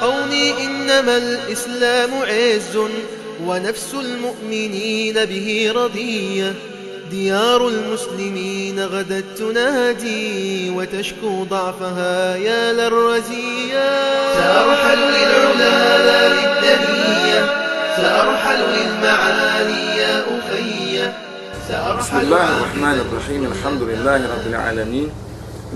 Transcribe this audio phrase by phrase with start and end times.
[0.00, 2.78] قومي إنما الإسلام عز
[3.46, 6.54] ونفس المؤمنين به رضية
[7.10, 13.90] ديار المسلمين غدت تنادي وتشكو ضعفها يا للرزية
[14.34, 17.42] سأرحل للعلا لا للدنية
[17.96, 20.74] سأرحل للمعالي يا أخي.
[21.98, 23.52] بسم الله الرحمن الرحيم.
[23.52, 25.10] الحمد لله رب العالمين.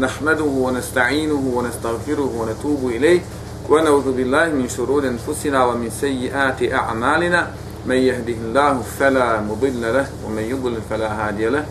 [0.01, 3.21] نحمده ونستعينه ونستغفره ونتوب إليه.
[3.69, 7.51] ونعوذ بالله من شرور أنفسنا ومن سيئات أعمالنا.
[7.87, 11.65] من يهده الله فلا مضل له ومن يضلل فلا هادي له.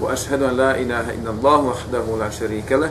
[0.00, 2.90] وأشهد أن لا إله إلا الله وحده لا شريك له.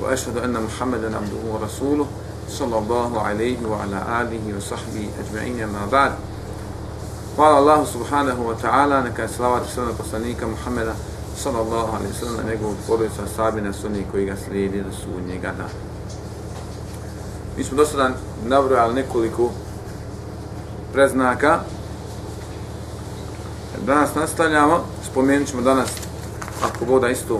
[0.00, 2.06] وأشهد أن محمدا عبده ورسوله
[2.48, 6.12] صلى الله عليه وعلى آله وصحبه أجمعين ما بعد.
[7.36, 10.92] Hvala Allahu subhanahu wa ta'ala, neka je slavat na poslanika Muhammeda
[11.36, 15.91] sallallahu alaihi sallam na njegovu porodicu, sabi na sunni koji ga slijedi do sudnjega dana.
[17.56, 18.10] Mi smo do sada
[18.44, 19.50] nabrojali nekoliko
[20.92, 21.58] preznaka.
[23.86, 25.90] Danas nastavljamo, spomenut ćemo danas,
[26.64, 27.38] ako voda isto, e,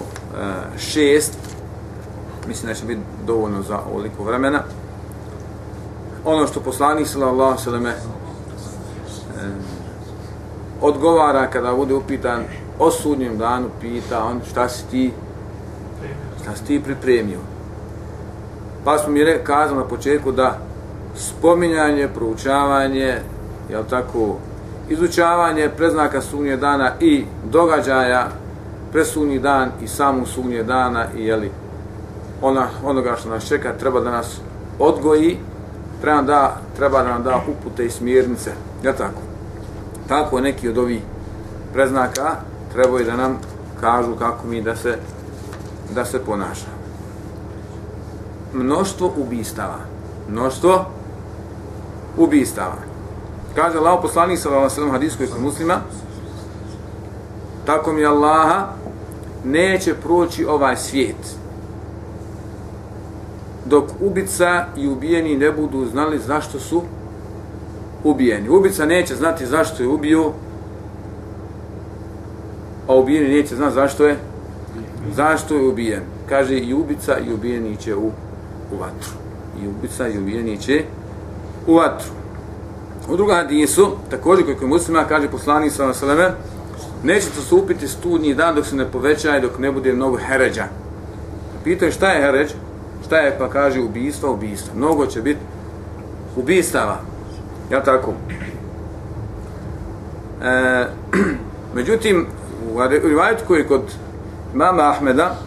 [0.79, 1.39] šest,
[2.49, 4.63] mislim da će biti dovoljno za ovoliko vremena.
[6.25, 7.95] Ono što poslanik sallallahu sallam e,
[10.81, 12.45] odgovara kada bude upitan
[12.79, 15.13] o sudnjem danu, pita on šta si ti,
[16.43, 17.52] šta si ti pripremio.
[18.85, 20.59] Pa smo mi re, kazali na početku da
[21.15, 23.17] spominjanje, proučavanje,
[23.71, 24.37] jel tako,
[24.89, 28.29] izučavanje preznaka sunnje dana i događaja
[28.93, 31.51] presunji dan i samu sunnje dana i jeli,
[32.43, 34.41] ona, onoga što nas čeka treba da nas
[34.79, 35.39] odgoji,
[36.01, 38.51] treba da, treba da nam da upute i smjernice,
[38.83, 39.21] jel tako?
[40.09, 41.01] Tako neki od ovih
[41.73, 42.37] preznaka
[42.73, 43.39] trebaju da nam
[43.81, 44.99] kažu kako mi da se
[45.95, 46.82] da se ponašamo
[48.55, 49.79] mnoštvo ubistava.
[50.31, 50.85] Mnoštvo
[52.17, 52.77] ubistava.
[53.55, 55.81] Kaže Allah poslanik sa vama sredom hadijskoj kod muslima,
[57.67, 58.67] tako mi Allaha
[59.45, 61.37] neće proći ovaj svijet
[63.65, 66.83] dok ubica i ubijeni ne budu znali zašto su
[68.05, 68.49] ubijeni.
[68.49, 70.33] Ubica neće znati zašto je ubio,
[72.89, 74.17] a ubijeni neće znati zašto je
[75.15, 76.03] zašto je ubijen.
[76.29, 78.11] Kaže i ubica i ubijeni će u
[78.73, 79.11] u vatru.
[79.63, 80.85] I ubica i ubijeni će
[81.67, 82.09] u vatru.
[83.09, 86.31] U drugom hadisu, također koji muslima kaže poslanik sa Veseleme,
[87.03, 90.65] nećete se stupiti studnji dan dok se ne poveća i dok ne bude mnogo heređa.
[91.65, 92.51] Pitaju šta je heređ?
[93.07, 94.75] Šta je pa kaže ubijstva, ubijstva.
[94.77, 95.41] Mnogo će biti
[96.37, 97.01] ubijstava.
[97.71, 98.13] Ja tako?
[100.43, 100.87] E,
[101.77, 102.27] međutim,
[102.75, 103.83] u rivajetu koji kod
[104.55, 105.39] mama Ahmeda,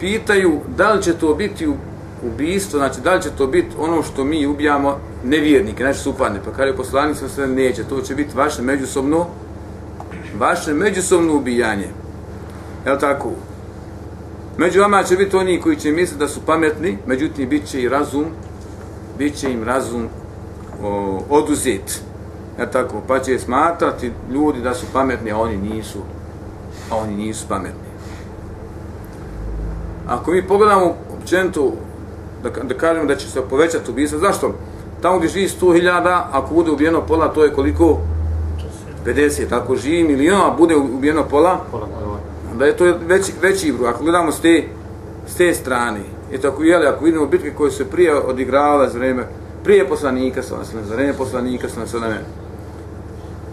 [0.00, 1.68] pitaju da li će to biti
[2.22, 6.40] ubistvo, znači da li će to biti ono što mi ubijamo nevjernike, znači supadne.
[6.44, 9.26] Pa kada je poslanik sam sve neće, to će biti vaše međusobno
[10.38, 11.88] vaše međusobno ubijanje.
[12.86, 13.30] Je tako?
[14.58, 17.88] Među vama će biti oni koji će misliti da su pametni, međutim bit će i
[17.88, 18.24] razum,
[19.18, 20.08] bit će im razum
[20.82, 22.02] o, oduzet.
[22.58, 23.02] Je tako?
[23.08, 25.98] Pa će smatrati ljudi da su pametni, a oni nisu,
[26.90, 27.83] a oni nisu pametni.
[30.06, 31.72] Ako mi pogledamo općenito,
[32.42, 34.54] da, da kažemo da će se povećati ubistva, zašto?
[35.02, 37.98] Tamo gdje živi 100.000, ako bude ubijeno pola, to je koliko?
[39.06, 39.52] 50.
[39.52, 41.60] Ako živi milijon, a bude ubijeno pola,
[42.58, 43.88] da je to veći, veći broj.
[43.88, 44.64] Ako gledamo s te,
[45.26, 46.00] s te strane,
[46.32, 49.26] i tako jeli, ako vidimo bitke koje se prije odigravale za vreme,
[49.64, 52.24] prije poslanika, za vreme poslanika, za vreme,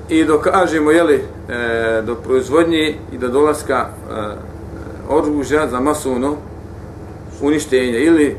[0.10, 1.16] i dokažemo, jeli,
[1.50, 4.14] e, do proizvodnje i do dolaska e,
[5.12, 6.36] oružja za masovno
[7.42, 8.38] uništenje ili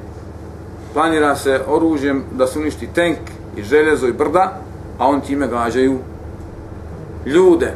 [0.93, 3.19] planira se oružjem da se uništi tank
[3.57, 4.61] i željezo i brda,
[4.99, 5.99] a on time gađaju
[7.27, 7.75] ljude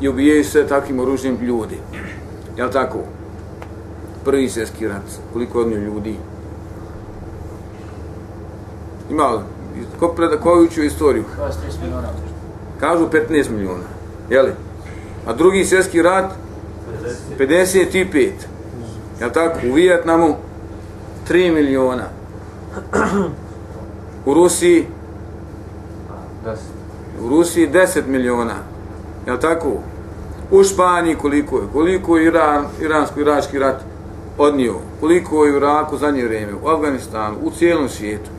[0.00, 1.78] i ubijaju se takvim oružjem ljudi.
[2.56, 2.98] Je li tako?
[4.24, 5.02] Prvi svjetski rat,
[5.32, 6.16] koliko je odnio ljudi?
[9.10, 9.42] Ima li?
[10.00, 11.24] Ko preda, ko je učio istoriju?
[12.80, 13.84] Kažu 15 miliona.
[14.30, 14.52] Je li?
[15.26, 16.32] A drugi svjetski rat?
[17.38, 18.30] 55.
[19.20, 20.36] Ja tako, u Vijetnamu
[21.28, 22.04] 3 miliona.
[24.26, 24.86] U Rusiji
[27.24, 28.54] U Rusiji 10 miliona.
[29.26, 29.72] Ja tako?
[30.50, 31.62] U Španiji koliko je?
[31.72, 33.80] Koliko je Iran, iransko-irački rat
[34.38, 34.74] odnio?
[35.00, 36.52] Koliko je u Iraku zadnje vrijeme?
[36.64, 37.36] U Afganistanu?
[37.42, 38.30] U cijelom svijetu?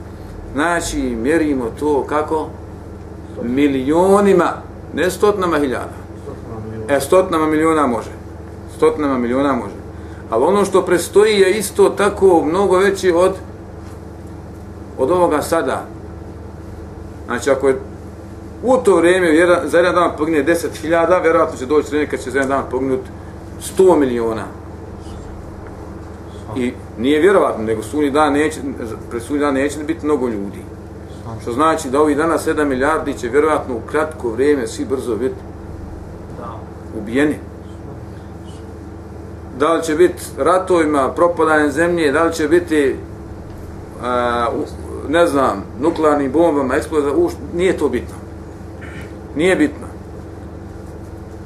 [0.54, 2.50] Znači, mjerimo to kako?
[3.44, 4.54] Milionima,
[4.94, 6.02] ne stotnama hiljada.
[6.90, 8.21] E, stotnama miliona može
[8.82, 9.76] stotinama miliona može.
[10.30, 13.34] Ali ono što prestoji je isto tako mnogo veći od
[14.98, 15.86] od ovoga sada.
[17.26, 17.80] Znači, ako je
[18.64, 22.32] u to vrijeme vjera, za jedan dan pogine 10.000, vjerojatno će doći vrijeme kad će
[22.32, 23.10] za jedan dan poginuti
[23.78, 24.46] 100 miliona.
[26.58, 28.60] I nije vjerovatno, nego sunji dan neće,
[29.10, 30.62] pred sunji dan neće biti mnogo ljudi.
[31.42, 35.36] Što znači da ovih dana 7 milijardi će vjerovatno u kratko vrijeme svi brzo biti
[36.98, 37.51] ubijeni.
[39.62, 42.96] Da li će biti ratovima, propadanjem zemlje, da li će biti e,
[44.04, 44.48] a,
[45.10, 48.16] ne znam, nuklearnim bombama, eksplozija, uš, nije to bitno.
[49.36, 49.88] Nije bitno.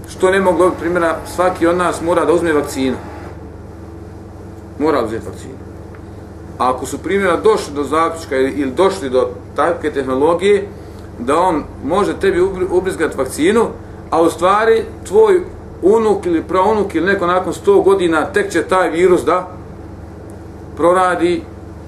[0.09, 2.95] Što ne mogu dobiti primjera, svaki od nas mora da uzme vakcinu.
[4.79, 5.57] Mora da uzme vakcinu.
[6.57, 10.67] A ako su primjera došli do zaključka ili došli do takve tehnologije,
[11.19, 12.41] da on može tebi
[12.71, 13.67] ubrizgati vakcinu,
[14.09, 15.41] a u stvari tvoj
[15.81, 19.47] unuk ili praunuk ili neko nakon 100 godina tek će taj virus da
[20.77, 21.41] proradi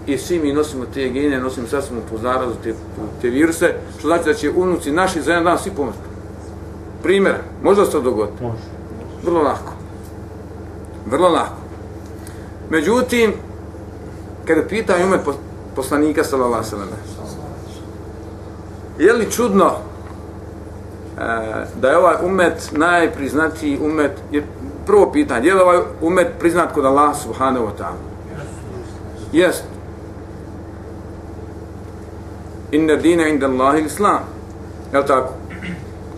[0.07, 2.74] i svi mi nosimo te gene, nosimo sasvim po zarazu te,
[3.22, 5.98] te viruse, što znači da će unuci naši za jedan dan svi pomrti.
[7.04, 8.44] Primjer, možda se to dogoditi?
[8.44, 8.63] Može.
[9.24, 9.74] Vrlo lako.
[11.06, 11.56] Vrlo lako.
[12.69, 13.33] Međutim,
[14.45, 15.22] kada pitam umet
[15.75, 16.92] poslanika sallallahu alejhi
[19.00, 19.72] Je li čudno
[21.18, 24.44] Eh, da je ovaj umet najpriznatiji umet, je
[24.86, 27.98] prvo pitanje, je li ovaj umet priznat kod Allah subhanahu wa ta'ala?
[29.34, 29.64] Jest.
[32.72, 34.19] Inna dina inda Allahi islam.
[34.94, 35.34] Je tako?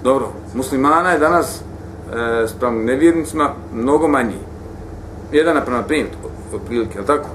[0.04, 1.62] Dobro, muslimana je danas
[2.14, 4.40] eh, e, sprem nevjernicima mnogo manji.
[5.32, 6.08] Jedan naprema pet,
[6.54, 7.30] otprilike, je tako?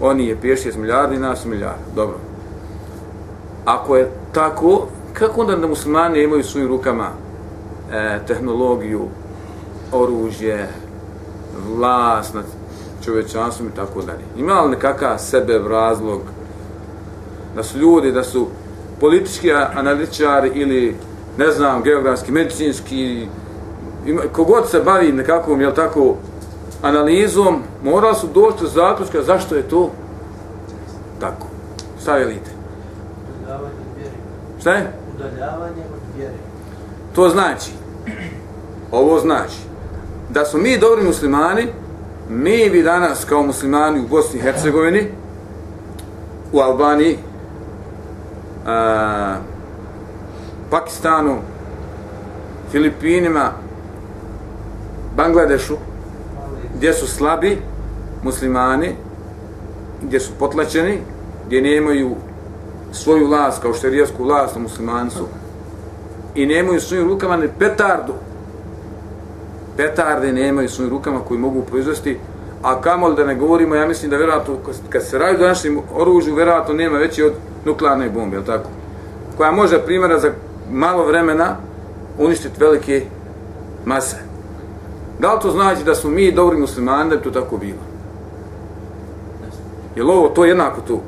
[0.00, 1.82] Oni je 5-6 milijardi, nas milijardi.
[1.94, 2.16] Dobro.
[3.64, 7.08] Ako je tako, kako onda da muslimani imaju u svojim rukama
[7.92, 9.08] e, tehnologiju,
[9.92, 10.68] oružje,
[11.76, 12.44] vlast nad
[13.04, 14.24] čovečanstvom i tako dalje?
[14.36, 16.20] Ima li nekakav sebe razlog
[17.56, 18.46] da su ljudi, da su
[19.00, 20.96] politički analitičari ili
[21.38, 23.28] ne znam, geografski, medicinski,
[24.06, 26.14] ima, kogod se bavi nekakvom, jel tako,
[26.82, 29.90] analizom, morali su doći do zaključka zašto je to
[31.20, 31.46] tako.
[32.02, 32.50] Šta velite?
[33.96, 34.16] Vjere.
[34.60, 35.03] Šta je?
[35.28, 36.34] Udaljavanje od vjere.
[37.14, 37.70] To znači,
[38.92, 39.58] ovo znači,
[40.30, 41.66] da smo mi dobri muslimani,
[42.28, 45.08] mi bi danas kao muslimani u Bosni i Hercegovini,
[46.52, 47.18] u Albaniji,
[48.66, 49.36] a,
[50.70, 51.36] Pakistanu,
[52.70, 53.50] Filipinima,
[55.16, 55.76] Bangladešu,
[56.76, 57.58] gdje su slabi
[58.22, 58.96] muslimani,
[60.02, 60.98] gdje su potlačeni,
[61.46, 62.16] gdje nemaju
[62.94, 65.24] svoju vlast, kao šerijsku vlast, muslimani su,
[66.34, 68.12] i nemaju svojim rukama ne petardu.
[69.76, 72.18] Petarde nemaju svojim rukama koji mogu proizvesti,
[72.62, 74.56] a kamol da ne govorimo, ja mislim da vjerojatno,
[74.88, 77.32] kad se radi o našim oružju, vjerojatno nema veći od
[77.64, 78.68] nuklearne bombe, je tako?
[79.36, 80.30] Koja može primjera za
[80.70, 81.56] malo vremena
[82.18, 83.06] uništiti velike
[83.84, 84.16] mase.
[85.18, 87.78] Da li to znači da smo mi dobri muslimani da bi to tako bilo?
[89.96, 91.00] Je li ovo to jednako tu?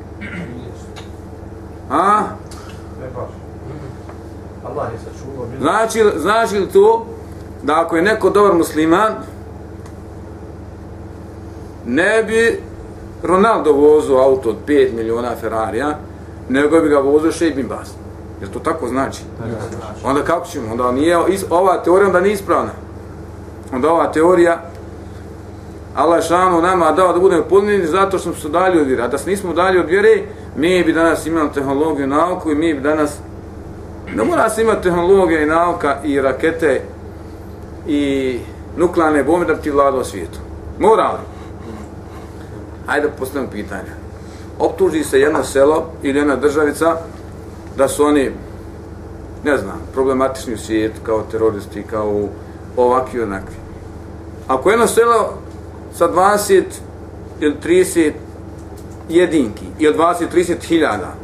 [1.89, 2.21] A?
[5.59, 7.05] Znači, znači li to
[7.63, 9.13] da ako je neko dobar musliman
[11.85, 12.61] ne bi
[13.23, 15.97] Ronaldo vozio auto od 5 miliona Ferrarija
[16.49, 17.91] nego bi ga vozio Šej Bin Bas.
[18.41, 19.23] Jer to tako znači?
[20.03, 20.71] Onda kako ćemo?
[20.71, 21.17] Onda nije,
[21.49, 22.71] ova teorija onda nije ispravna
[23.73, 24.61] onda ova teorija
[25.95, 29.03] Allah šanu nama dao da budemo podnijeni zato što smo se dalje od vjere.
[29.03, 30.21] A da se nismo dalje od vjere,
[30.57, 33.17] mi bi danas imali tehnologiju i nauku i mi bi danas
[34.15, 36.81] ne mora se imati tehnologija i nauka i rakete
[37.87, 38.39] i
[38.77, 40.39] nuklearne bombe da bi ti vladao svijetu.
[40.79, 41.19] Mora li?
[42.85, 43.91] Hajde postavimo pitanje.
[44.59, 46.97] Optuži se jedno selo ili jedna državica
[47.77, 48.31] da su oni,
[49.43, 52.27] ne znam, problematični u svijetu kao teroristi, kao
[52.77, 53.55] ovakvi onakvi.
[54.47, 55.33] Ako jedno selo
[55.93, 56.63] sa 20
[57.39, 58.11] ili 30
[59.09, 61.15] jedinki ili 20-30 hiljada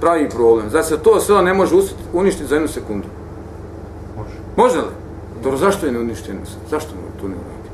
[0.00, 1.74] pravi problem, znači se to selo ne može
[2.12, 3.08] uništiti za jednu sekundu?
[4.16, 4.30] Može.
[4.56, 4.92] Može li?
[5.42, 6.40] Dobro, zašto je ne sekundu?
[6.70, 7.68] Zašto ne to ne uradi?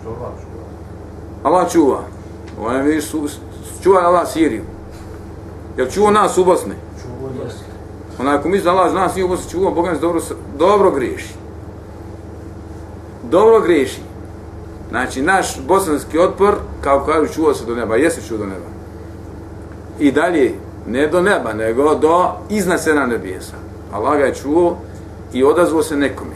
[0.00, 0.64] Što Allah čuva?
[1.42, 2.00] Allah čuva.
[2.60, 3.04] Ovo je vidiš,
[3.82, 4.62] čuva Allah Siriju.
[5.76, 6.74] Jel čuva nas u Bosni?
[7.02, 7.64] Čuva, jesi.
[8.18, 10.20] Onaj ako misli da Allah zna svih obosti čuva, Boga nas dobro,
[10.58, 11.34] dobro griješi.
[13.30, 14.00] Dobro griješi.
[14.90, 18.66] Znači, naš bosanski otpor, kao kažu, čuo se do neba, jesi čuo do neba.
[19.98, 20.54] I dalje,
[20.86, 23.56] ne do neba, nego do iznad na nebijesa.
[23.92, 24.78] Allah ga je čuo
[25.32, 26.34] i odazvao se nekome.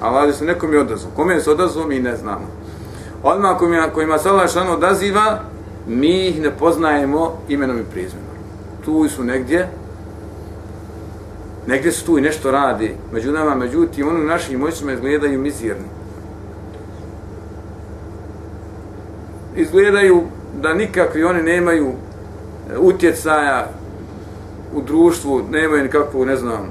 [0.00, 1.12] Allah se nekomi odazvao.
[1.16, 2.46] Kome se odazvao, mi ne znamo.
[3.22, 5.40] Odmah kojima, kojima se Allah šan odaziva,
[5.86, 8.30] mi ih ne poznajemo imenom i prizmenom.
[8.84, 9.68] Tu su negdje,
[11.66, 15.99] negdje su tu i nešto radi među nama, međutim, oni našim moćima izgledaju mizirni.
[19.60, 20.22] Izgledaju
[20.62, 23.68] da nikakvi oni nemaju e, utjecaja
[24.74, 26.70] u društvu, nemaju nikakvu, ne znam,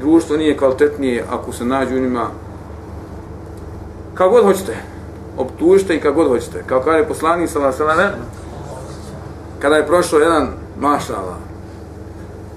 [0.00, 2.26] društvo nije kvalitetnije ako se nađu u njima.
[4.14, 4.76] Kako god hoćete,
[5.36, 6.62] optužite i kako god hoćete.
[6.66, 8.16] Kao kada je poslanik sallallahu
[9.58, 10.48] kada je prošao jedan
[10.80, 11.36] mašala,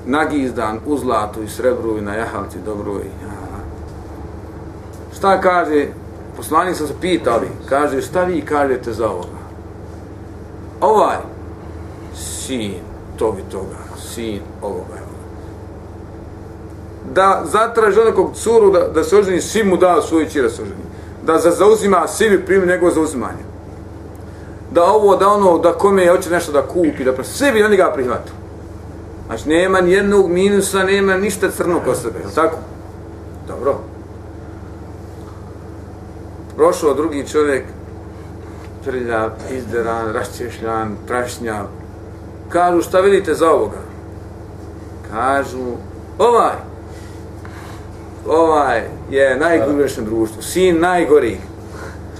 [0.06, 3.04] nagizdan u zlatu i srebru i na jahalci dobroj.
[5.18, 5.86] Šta kaže,
[6.38, 9.37] poslanik sam se pitali, kaže, šta vi kažete za ovoga?
[10.82, 11.18] Ovaj,
[12.16, 12.74] sin
[13.18, 13.78] toga toga,
[14.14, 15.08] sin ovoga.
[17.14, 20.82] Da zatraži onakog curu da, da se oženi, svi mu da svoju čira se oženi.
[21.26, 23.44] Da za zauzima, svi bi primi njegovo zauzimanje.
[24.72, 27.92] Da ovo, da ono, da kome hoće nešto da kupi, da svi bi oni ga
[27.94, 28.38] prihvatili.
[29.28, 32.58] Znači, nema nijednog minusa, nema ništa crno kod sebe, je tako?
[33.48, 33.76] Dobro.
[36.56, 37.64] Prošao drugi čovjek,
[38.88, 41.66] trljav, izderan, raščešljan, prašnjav.
[42.50, 43.84] Kažu, šta vidite za ovoga?
[45.12, 45.66] Kažu,
[46.18, 46.56] ovaj,
[48.28, 51.38] ovaj je najgurešan društvo, sin najgori.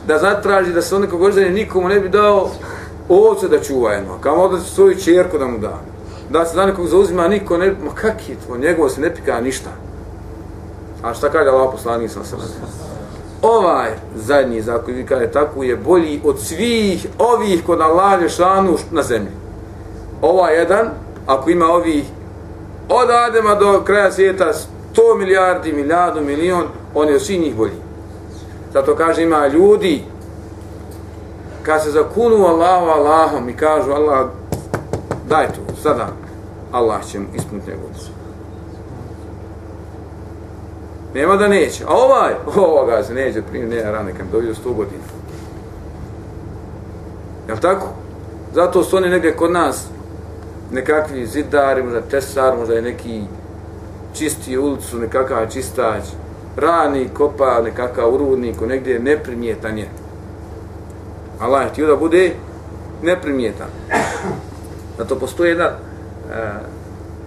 [0.08, 2.50] Da zatraži da se on nekog oždelje nikomu ne bi dao
[3.10, 5.80] ovce da čuva jedno, kao onda svoju čerku da mu da
[6.30, 9.42] da se da nekog zauzima, niko ne, ma kak je to, njegovo se ne pika
[9.42, 9.70] ništa.
[11.04, 12.40] A šta kaže Allah poslanik sam sam
[13.42, 19.04] Ovaj zadnji zakon, vi kaže tako, je bolji od svih ovih kod Allah Žešanu na
[19.04, 19.32] zemlji.
[20.22, 20.90] Ovaj jedan,
[21.28, 22.04] ako ima ovih
[22.90, 24.54] od Adema do kraja svijeta
[24.94, 26.64] 100 milijardi, milijardu, milion,
[26.96, 27.78] on je od svih njih bolji.
[28.74, 30.04] Zato kaže ima ljudi,
[31.64, 34.28] kad se zakunu Allahu Allahom i kažu Allah,
[35.30, 36.08] daj tu, sada
[36.72, 38.17] Allah će mu ispuniti njegovu
[41.18, 41.84] Nema da neće.
[41.88, 45.04] A ovaj, ovoga se neće primiti, ne rane, kad dođe 100 godina.
[47.48, 47.88] Jel tako?
[48.54, 49.88] Zato su oni negdje kod nas
[50.72, 53.22] nekakvi zidari, možda tesar, možda je neki
[54.14, 56.04] čisti ulicu, nekakav čistač,
[56.56, 59.88] rani, kopa, nekakav urudnik, negdje neprimjetan je.
[61.40, 62.32] Allah je htio da bude
[63.04, 63.68] neprimjetan.
[64.98, 65.74] Zato postoji jedan e,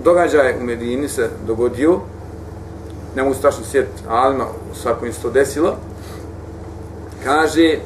[0.04, 2.00] događaj u Medini se dogodio,
[3.16, 5.76] ne mogu strašno sjetiti, ali svako im se to desilo,
[7.24, 7.78] kaže,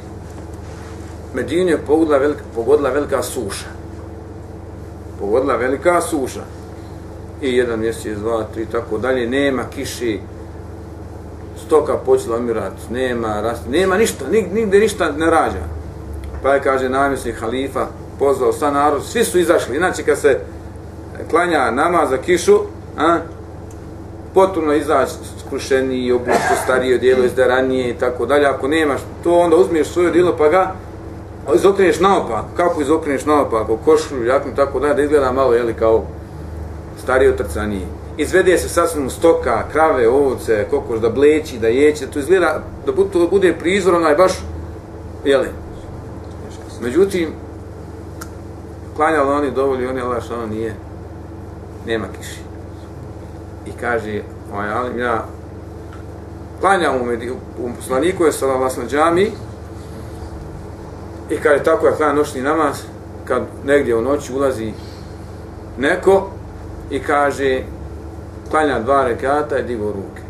[1.35, 3.65] Medinu je pogodila velika, pogodila velika suša.
[5.19, 6.43] Pogodila velika suša.
[7.41, 10.19] I jedan mjesec, dva, tri, tako dalje, nema kiši,
[11.65, 15.63] stoka počela umirati, nema rasti, nema ništa, nigde ništa ne rađa.
[16.43, 17.87] Pa je, kaže, namjesnik halifa,
[18.19, 19.75] pozvao sa narod, svi su izašli.
[19.75, 20.39] Inače, kad se
[21.29, 22.59] klanja nama za kišu,
[22.97, 23.17] a,
[24.35, 25.13] potpuno izaći
[25.45, 28.45] skrušeni, obučko starije dijelo, izdaranije i tako dalje.
[28.45, 30.73] Ako nemaš to, onda uzmiješ svoje dijelo pa ga
[31.55, 32.45] izokreneš naopak.
[32.57, 33.69] Kako izokreneš naopak?
[33.69, 36.03] U košulju, jaknu, tako dalje, da izgleda malo, jeli, kao
[37.03, 37.85] starije otrcanije.
[38.17, 42.91] Izvede se sasvim stoka, krave, ovce, kokoš, da bleći, da jeće, to izgleda da
[43.29, 44.31] bude prizor, onaj baš,
[45.25, 45.47] jeli.
[46.81, 47.29] Međutim,
[48.95, 50.75] klanjali oni dovolj, oni Allah što ono nije,
[51.85, 52.44] nema kiši.
[53.65, 54.21] I kaže,
[54.53, 55.25] ovaj Alim, ja
[56.59, 59.31] klanjam u, Medi, u poslaniku, je sala vas na džami,
[61.29, 62.81] i kaže, tako je klanjam noćni namaz,
[63.25, 64.73] kad negdje u noći ulazi
[65.77, 66.29] neko
[66.89, 67.63] i kaže,
[68.49, 70.21] klanja dva rekata i digo ruke.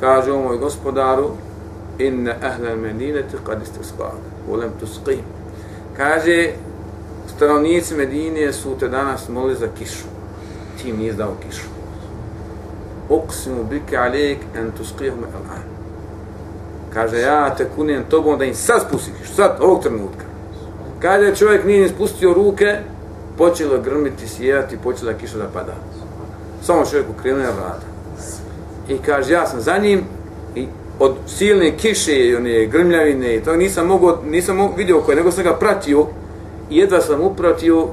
[0.00, 1.30] Kaže, o moj gospodaru,
[1.98, 5.24] inne ahle medinete kad iste skvali, volem tu skim.
[5.96, 6.52] Kaže,
[7.36, 10.04] stanovnici Medine su te danas molili za kišu.
[10.78, 11.79] Ti im nije dao kišu.
[13.10, 15.56] Uksimu bike alijek en tuskihum skrihme al
[16.94, 20.24] Kaže, ja te kunijem tobom da im sad spustiš, sad, ovog trenutka.
[21.02, 22.78] Kaže, čovjek nije spustio ruke,
[23.38, 25.74] počelo grmiti, sjevati, počela kiša da pada.
[26.62, 27.86] Samo čovjek ukrenuje vrata.
[28.88, 30.04] I kaže, ja sam za njim
[30.54, 30.66] i
[30.98, 35.32] od silne kiše i one grmljavine i to nisam mogao, nisam mogo vidio koje, nego
[35.32, 36.06] sam ga pratio
[36.70, 37.88] I jedva sam upratio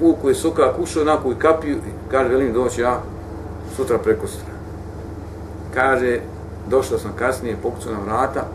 [0.00, 1.76] u koji suka kušao, na koji kapiju,
[2.10, 3.00] kaže, velim doći ja
[3.76, 4.51] sutra preko sutra.
[5.74, 6.20] Kaže,
[6.70, 8.46] došao sam kasnije, pokucao na vrata,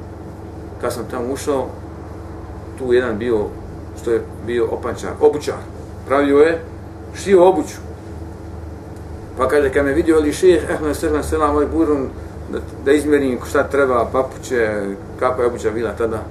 [0.82, 1.68] kad sam tamo ušao,
[2.78, 3.46] tu jedan bio,
[4.02, 5.56] što je bio opančar, obučar,
[6.08, 6.62] pravio je,
[7.16, 7.78] šio obuću.
[9.38, 12.08] Pa kaže, kad me vidio ali šeh, eh, me srna selam, ovaj burun,
[12.52, 14.82] da, da izmerim šta treba, papuće,
[15.20, 16.24] kakva je obuća bila tada,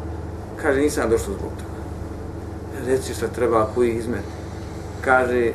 [0.62, 1.76] kaže, nisam došao zbog toga
[2.86, 4.24] reci šta treba, koji izmet.
[5.00, 5.52] Kaže,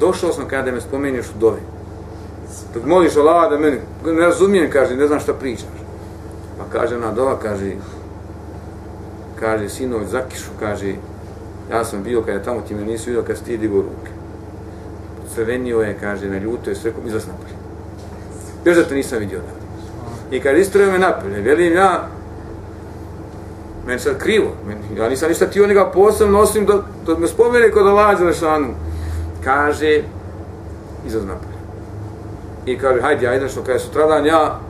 [0.00, 1.60] došao sam kada me spomeniš u dovi.
[2.74, 5.66] Dok moliš Allah da meni, ne razumijem, kaže, ne znam šta pričaš.
[6.58, 7.72] Pa kaže na dova, kaže,
[9.40, 10.94] kaže, sinoć, zakišu, kaže,
[11.70, 14.10] ja sam bio kada tamo ti me nisi vidio, kada sti digo ruke.
[15.34, 17.56] Crvenio je, kaže, na ljuto je sve, izlaz napolje.
[18.64, 20.36] Još da te nisam vidio da.
[20.36, 22.08] I kad istrojio me napolje, velim ja,
[23.86, 27.70] meni sad krivo, meni, ja nisam ništa tio njega posebno, osim da, da me spomene
[27.70, 28.68] kod Allah Đelešanu.
[29.44, 30.02] Kaže,
[31.06, 31.55] izlaz napolje.
[32.66, 34.60] I kaže, hajde, ajde što kaže sutradan, ja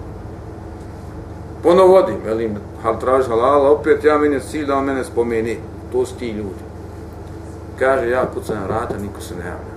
[1.62, 5.56] ponovo vodim, velim, hal traži halala, opet ja meni cilj da on mene spomeni,
[5.92, 6.64] to su ti ljudi.
[7.78, 9.76] Kaže, ja kucam vrata, niko se ne javlja.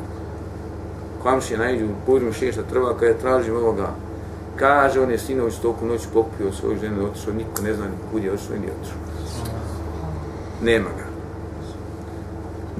[1.23, 3.89] Kamši je najđu, pođu še šta treba, kada tražim ovoga,
[4.55, 8.23] kaže, on je sinoć toku noć pokupio svoju ženu, otišao, niko ne zna ni kud
[8.23, 8.97] je otišao i nije otišao.
[10.61, 11.05] Nema ga.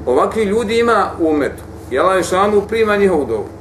[0.06, 1.64] Ovakvi ljudi ima u umetu.
[1.92, 3.59] I je šanu prima njihovu dobu.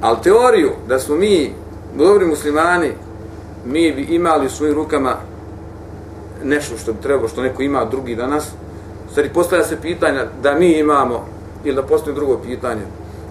[0.00, 1.52] Ali teoriju da smo mi
[1.96, 2.92] dobri muslimani,
[3.66, 5.16] mi bi imali u svojim rukama
[6.44, 8.50] nešto što bi trebalo, što neko ima drugi danas,
[9.10, 11.26] stvari postavlja se pitanja da mi imamo,
[11.64, 12.82] ili da postoji drugo pitanje,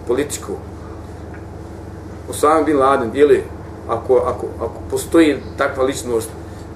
[0.06, 0.52] političko,
[2.30, 3.44] Osama Bin Laden, ili
[3.88, 6.28] ako, ako, ako postoji takva ličnost,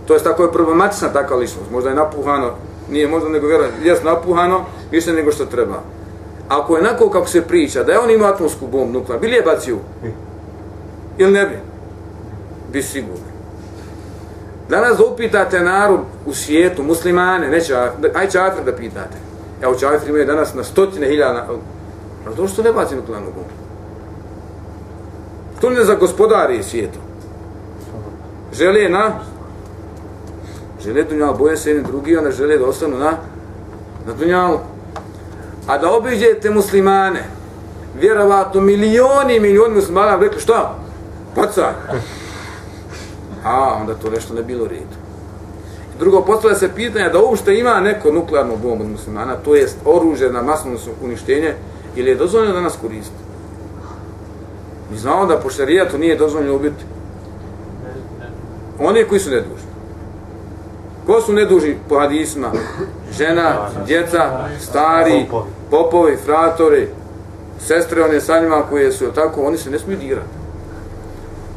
[0.06, 2.50] to je tako je problematična takva ličnost, možda je napuhano,
[2.90, 5.82] nije možda nego vjerujem, jes napuhano, više nego što treba.
[6.48, 9.42] Ako je onako kako se priča, da je on imao atomsku bombu nuklearnu, bili je
[9.42, 9.76] bacio?
[11.18, 11.56] Ili ne bi?
[12.72, 13.32] Bi sigurno.
[14.68, 17.74] Danas upitate narod u svijetu, muslimane, neće,
[18.14, 19.16] aj čafir da pitate.
[19.62, 21.46] Evo čafir imaju danas na stotine hiljada,
[22.26, 23.50] ali to što ne baci nuklearnu bombu?
[25.60, 26.98] To ne za gospodari svijetu.
[28.52, 29.10] Žele na
[30.84, 33.12] žele dunjalu, boje se jedni drugi, onda žele da ostanu na,
[34.06, 34.58] na dunjalu.
[35.66, 37.24] A da obiđete muslimane,
[38.00, 40.78] vjerovatno milioni i milioni muslimana rekli šta?
[41.34, 41.72] Pacaj.
[43.44, 44.96] A, onda to nešto ne bilo redu.
[45.98, 50.42] Drugo, postavlja se pitanje da uopšte ima neko nuklearno bombu muslimana, to jest oružje na
[50.42, 50.70] masno
[51.02, 51.54] uništenje,
[51.96, 53.22] ili je dozvoljeno da nas koristi.
[54.90, 56.84] Mi znamo da po šarijatu nije dozvoljeno ubiti
[58.78, 59.72] oni koji su nedužni.
[61.06, 62.52] Ko su nedužni po hadisma?
[63.18, 65.26] Žena, djeca, stari,
[65.70, 66.88] popovi, fratori,
[67.60, 70.28] sestre, one sa njima koje su tako, oni se ne smiju dirati.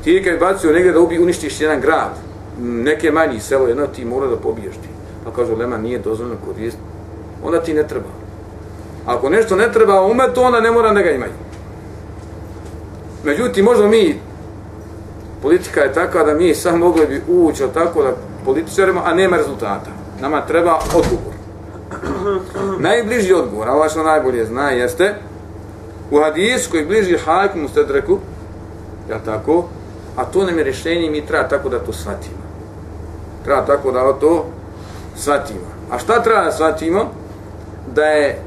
[0.04, 2.12] Ti kad bacio negdje da ubi, uništiš jedan grad,
[2.60, 4.90] neke manji selo, jedno ti mora da pobiješ ti.
[5.24, 6.84] Pa kažu, Lema, nije dozvoljeno koristiti.
[7.44, 8.10] Onda ti ne treba.
[9.06, 11.32] Ako nešto ne treba umetu, onda ne mora da ga imaju.
[13.24, 14.20] Međutim, možda mi,
[15.42, 18.14] politika je takva da mi sam mogli bi ući tako da
[18.46, 19.90] političarima, a nema rezultata.
[20.22, 21.35] Nama treba odgovor.
[22.80, 25.16] Najbliži odgovor, Allah što najbolje zna, jeste
[26.12, 28.20] u hadisu koji bliži hajkom u stedreku,
[29.10, 29.66] ja tako,
[30.16, 32.46] a to nam je rješenje mi treba tako da to shvatimo.
[33.44, 34.46] Treba tako da to
[35.16, 35.66] shvatimo.
[35.92, 37.06] A šta treba da shvatimo?
[37.96, 38.42] Da je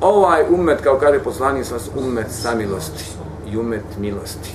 [0.00, 3.04] ovaj umet, kao kaže poslanik sa umet samilosti
[3.52, 4.50] i umet milosti.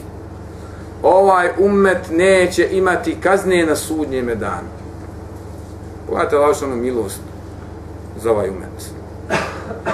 [1.04, 4.68] Ovaj umet neće imati kazne na sudnjeme danu.
[6.06, 7.27] Pogledajte vašu ono milost
[8.21, 8.91] za ovaj umet.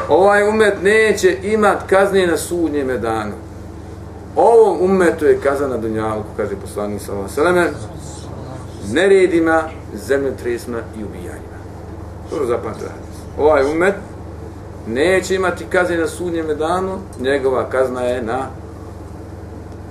[0.09, 3.33] Ovaj umet neće imat kazne na sudnjeme danu.
[4.35, 7.69] Ovom umetu je kazan na Dunjalku, kaže poslanik sa ovom seleme,
[8.91, 11.57] neredima, zemljotresima i ubijanjima.
[12.29, 12.85] Dobro zapamtite
[13.39, 13.95] Ovaj umet
[14.87, 18.47] neće imati kazne na sudnjem danu, njegova kazna je na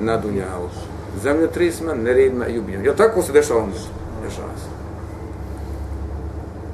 [0.01, 0.83] na Dunjalku.
[1.23, 2.91] Zemljotresima, neredima i ubijanjima.
[2.91, 3.77] Ja tako se dešava umet?
[4.25, 4.82] Dešava se.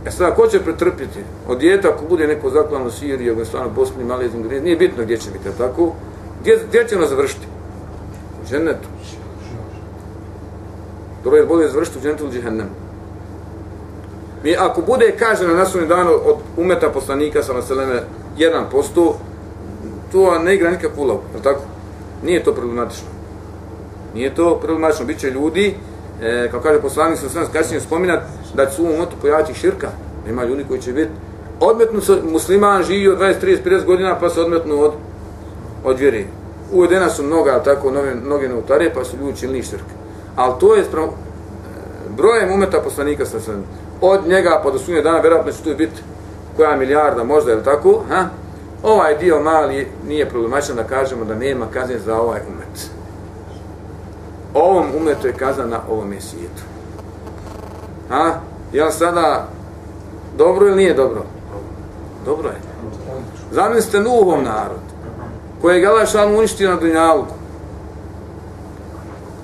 [0.09, 1.19] E sada, ko će pretrpiti?
[1.49, 5.17] Od djeta, ako bude neko zaklan u Siriji, Afganistanu, Bosni, Maleziji, Grijezi, nije bitno gdje
[5.17, 5.93] će biti, tako?
[6.41, 7.47] Gdje, gdje će ono završiti?
[8.43, 8.89] U džennetu.
[11.25, 12.71] Dobro je bolje završiti u džennetu ili džihennemu.
[14.45, 18.03] Mi, ako bude kaženo na naslovni danu od umeta poslanika sa naseleme
[18.39, 19.13] 1%,
[20.13, 21.61] to ne igra nikakvu ulogu, je tako?
[22.25, 23.09] Nije to problematično.
[24.15, 25.07] Nije to problematično.
[25.07, 25.75] Biće ljudi,
[26.23, 28.21] e, kao kaže poslanik sa sve kasnije spominat,
[28.55, 29.89] da će su u umetu pojaviti širka.
[30.27, 31.11] Nema ljudi koji će biti
[31.61, 34.93] odmetnu se musliman živi od 20, 30, 50 godina pa se odmetnu od,
[35.85, 36.27] od vjeri.
[36.73, 39.85] Uvedena su mnoga tako nove, mnoge novotare pa su ljudi činili širk.
[40.37, 41.15] Ali to je spravo,
[42.17, 43.55] brojem umeta poslanika sa sve.
[44.01, 46.03] Od njega pa do sunje dana vjerojatno će tu biti
[46.57, 48.03] koja milijarda možda je tako.
[48.09, 48.27] Ha?
[48.83, 52.91] Ovaj dio mali nije problematičan da kažemo da nema kazne za ovaj umet.
[54.55, 56.63] Ovom umetu je kazna na ovom svijetu.
[58.09, 58.41] Ha?
[58.73, 59.49] Ja sada
[60.37, 61.23] dobro ili nije dobro?
[62.25, 62.61] Dobro je.
[63.53, 64.81] Zamislite Nuhom narod,
[65.63, 67.35] koji je Allah uništio na Dunjalku.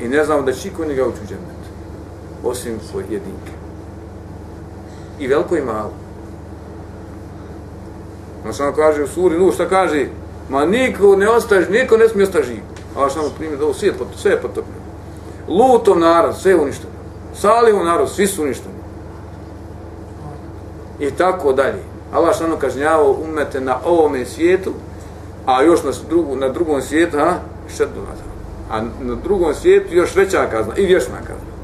[0.00, 1.64] I ne znamo da će iko njega ući u džennet.
[2.44, 3.52] Osim svoje jedinke.
[5.18, 5.92] I veliko i malo.
[8.46, 10.06] On samo kaže u suri Nuh, šta kaže?
[10.48, 12.62] Ma niko ne ostaje, niko ne smije ostati živ.
[12.96, 14.84] Allah samo primjer da ovo sve je potopljeno.
[15.48, 16.92] Lutom narod, sve je uništeno.
[17.34, 18.74] Salihu narod, svi su uništeni.
[21.00, 21.82] I tako dalje.
[22.12, 24.72] Allah šano kažnjavao umete na ovome svijetu,
[25.46, 27.34] a još na, drugu, na drugom svijetu, ha,
[27.76, 28.26] šedno nazad.
[28.70, 31.54] A na drugom svijetu još veća kazna i vješna kazna.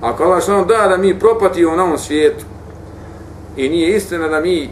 [0.00, 2.44] Ako Allah šano da da mi propatimo na ovom svijetu
[3.56, 4.70] i nije istina da mi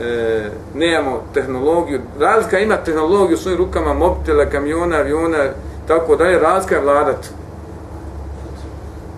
[0.00, 5.44] e, nemamo tehnologiju, razlika ima tehnologiju u svojim rukama, mobitela, kamiona, aviona,
[5.88, 7.30] tako da je razlika je vladat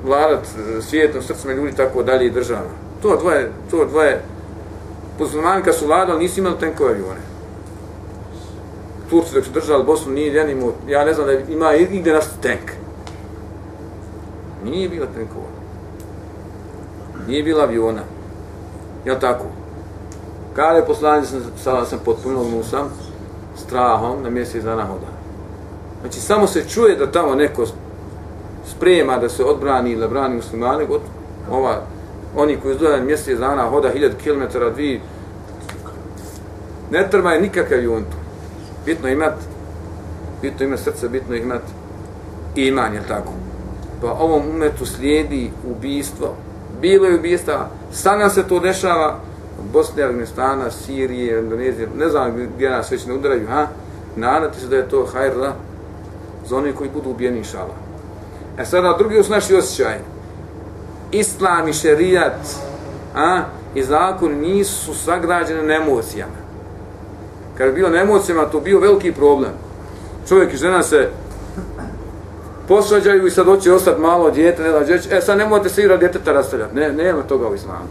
[0.06, 0.46] vladat
[0.80, 2.70] svijetom, srcima ljudi, tako dalje i država.
[3.02, 4.22] To dvoje, to dvoje,
[5.18, 7.20] muslimani kad su vladali, nisu imali tenkove avione.
[9.10, 12.24] Turci dok su držali Bosnu, nije jedan imao, ja ne znam da ima igde naš
[12.42, 12.72] tank.
[14.64, 15.46] Nije bila tenkova.
[17.28, 18.02] Nije bila aviona.
[19.04, 19.44] Ja tako?
[20.54, 22.90] Kada je poslanje sam, sada sam potpuno sam
[23.56, 25.06] strahom na mjesec dana hoda.
[26.00, 27.66] Znači, samo se čuje da tamo neko
[28.66, 31.00] sprema da se odbrani ili brani muslimane, god,
[31.50, 31.81] ova,
[32.37, 35.00] oni koji izdojaju mjesec dana hoda hiljad kilometara, dvi,
[36.90, 38.16] ne treba je nikakav juntu.
[38.87, 39.35] Bitno imat,
[40.42, 41.62] bitno imat srce, bitno imat
[42.55, 43.33] iman, je tako.
[44.00, 46.35] Pa ovom umetu slijedi ubijstvo,
[46.81, 49.18] bilo je ubijstva, sada se to dešava,
[49.72, 53.66] Bosne, Afganistana, Sirije, Indonezije, ne znam gdje nas već ne udaraju, ha?
[54.16, 55.52] Nadati se da je to hajr za,
[56.48, 57.86] za one koji budu ubijeni šala.
[58.58, 59.98] E sada drugi su naši osjećaj.
[61.12, 62.40] Islam i šerijat
[63.14, 63.42] a,
[63.74, 66.46] i zakon nisu sagrađene na emocijama.
[67.58, 69.50] Kad bi bilo na emocijama, to bio veliki problem.
[70.28, 71.08] Čovjek i žena se
[72.68, 76.32] posvađaju i sad hoće ostati malo djete, ne da E sad nemojte se igrati djeteta
[76.32, 76.76] rastavljati.
[76.76, 77.88] Ne, nema toga u islamu.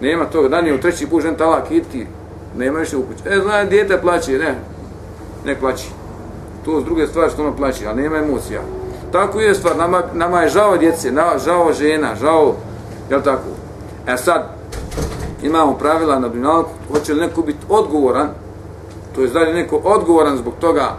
[0.00, 2.06] Nema toga, dan je u treći put žen talak iti,
[2.56, 3.28] nema više u kući.
[3.28, 4.54] E, zna, djete plaće, ne,
[5.44, 5.88] ne plaći.
[6.64, 8.60] To s druge stvari što ono plaći, ali nema emocija.
[9.12, 12.54] Tako je stvar, nama, nama je žao djece, na, žao žena, žao,
[13.10, 13.48] jel tako?
[14.06, 14.42] E sad,
[15.42, 18.28] imamo pravila na Dunjalku, hoće li neko biti odgovoran,
[19.14, 20.96] to je li neko odgovoran zbog toga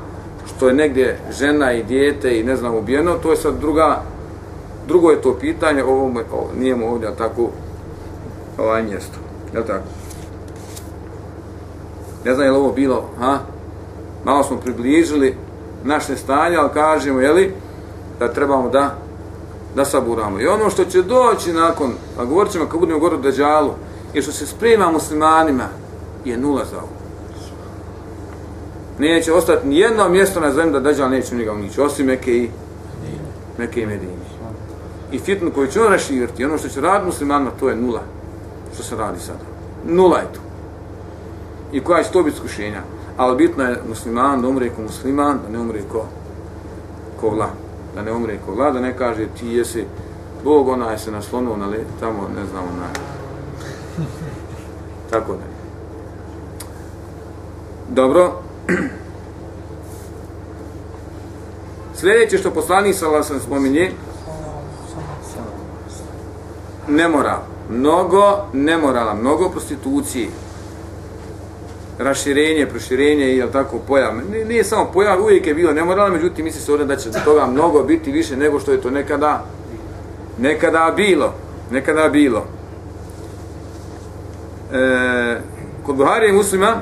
[0.47, 4.01] što je negdje žena i dijete i ne znam ubijeno, to je sad druga,
[4.87, 7.49] drugo je to pitanje, ovo, ovo nije mu ovdje tako,
[8.57, 9.17] ovaj mjesto.
[9.53, 9.83] jel tako?
[12.25, 13.39] Ne znam je li ovo bilo, ha?
[14.23, 15.35] Malo smo približili
[15.83, 17.53] naše stanje, ali kažemo, je li,
[18.21, 18.95] da trebamo da
[19.75, 20.39] da saburamo.
[20.39, 23.71] I ono što će doći nakon, a govorit ćemo kad budemo goru Deđalu,
[24.13, 25.63] i što se sprema muslimanima,
[26.25, 27.01] je nula za ovo.
[28.99, 32.49] Neće ostati ni jedno mjesto na zemlji da Deđal neće njega unići, osim Meke i
[33.57, 34.11] Meke i Medini.
[35.11, 38.01] I fitnu koju će on raširiti, ono što će raditi muslimanima, to je nula
[38.73, 39.45] što se radi sada.
[39.87, 40.39] Nula je to.
[41.71, 42.81] I koja će to biti skušenja.
[43.17, 46.05] Ali bitno je musliman da umre ko musliman, da ne umre ko,
[47.21, 47.49] ko vla.
[47.95, 49.85] Da ne umre ko glada, ne kaže ti jesi
[50.43, 52.87] Bog ona je se naslonuo na let, tamo ne znam na.
[55.09, 55.43] Tako da.
[57.89, 58.41] Dobro.
[61.95, 63.91] Sljedeće što poslanik sa sam spominje,
[66.87, 70.29] ne mora mnogo nemorala, mnogo prostitucije,
[72.03, 74.13] raširenje, proširenje i tako pojav.
[74.31, 77.45] Nije, nije samo pojav, uvijek je bilo nemoralno, međutim misli se ovdje da će toga
[77.45, 79.45] mnogo biti više nego što je to nekada
[80.37, 81.33] nekada bilo.
[81.71, 82.45] Nekada bilo.
[84.73, 85.41] E,
[85.85, 86.75] kod Buhari i muslima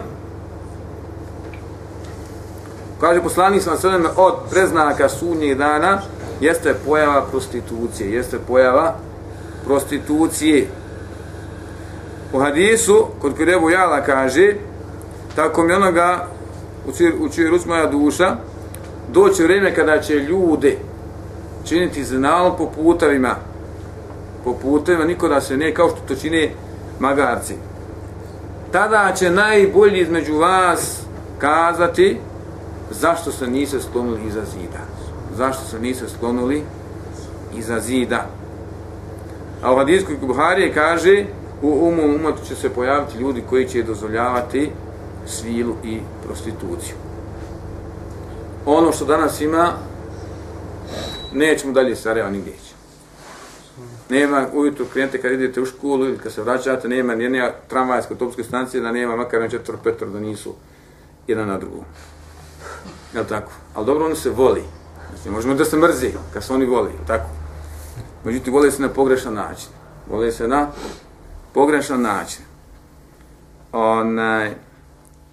[2.99, 6.01] kaže poslanik sam sve od preznaka sunnjih dana
[6.41, 8.95] jeste pojava prostitucije, jeste pojava
[9.65, 10.67] prostitucije.
[12.33, 14.53] U hadisu, kod kod Jala kaže,
[15.35, 16.27] tako mi onoga,
[17.19, 18.35] u čiju ruč moja duša,
[19.11, 20.77] doće vrijeme kada će ljude
[21.65, 23.35] činiti znalom po putavima,
[24.43, 26.49] po putavima, niko da se ne, kao što to čine
[26.99, 27.53] magarci.
[28.71, 31.01] Tada će najbolji između vas
[31.37, 32.17] kazati
[32.91, 34.79] zašto se niste sklonuli iza zida.
[35.35, 36.63] Zašto se niste sklonuli
[37.57, 38.25] iza zida.
[39.63, 41.25] A u hadijskoj Buharije kaže
[41.61, 44.71] u umom umatu će se pojaviti ljudi koji će dozvoljavati
[45.29, 46.95] svilu i prostituciju.
[48.65, 49.73] Ono što danas ima,
[51.33, 52.73] nećemo dalje Sarajeva nigdje ići.
[54.09, 58.43] Nema ujutru klijente kad idete u školu ili kad se vraćate, nema nijedne tramvajske autobuske
[58.43, 60.53] stanice da nema makar na četvr petro da nisu
[61.27, 61.85] jedan na drugom.
[63.13, 63.51] Jel tako?
[63.75, 64.63] Ali dobro, oni se voli.
[65.13, 67.29] Znači, možemo da se mrzi kad se oni voli, jel tako?
[68.23, 69.69] Međutim, vole se na pogrešan način.
[70.09, 70.67] Vole se na
[71.53, 72.41] pogrešan način.
[73.71, 74.53] Onaj,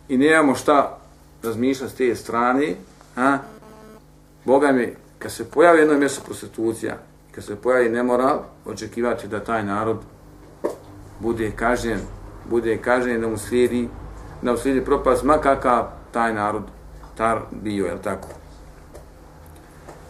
[0.08, 0.98] I nemamo šta
[1.42, 2.74] razmišljati s te strane,
[3.16, 3.38] a?
[4.44, 6.96] Boga mi, kad se pojavi jedno mjesto prostitucija,
[7.32, 9.98] kad se pojavi nemoral, očekivati da taj narod
[11.20, 12.00] bude kažnjen,
[12.50, 13.88] bude kažnjen da mu slijedi,
[14.42, 16.62] da mu slijedi propast, ma kakav taj narod
[17.16, 18.28] tar bio, je tako?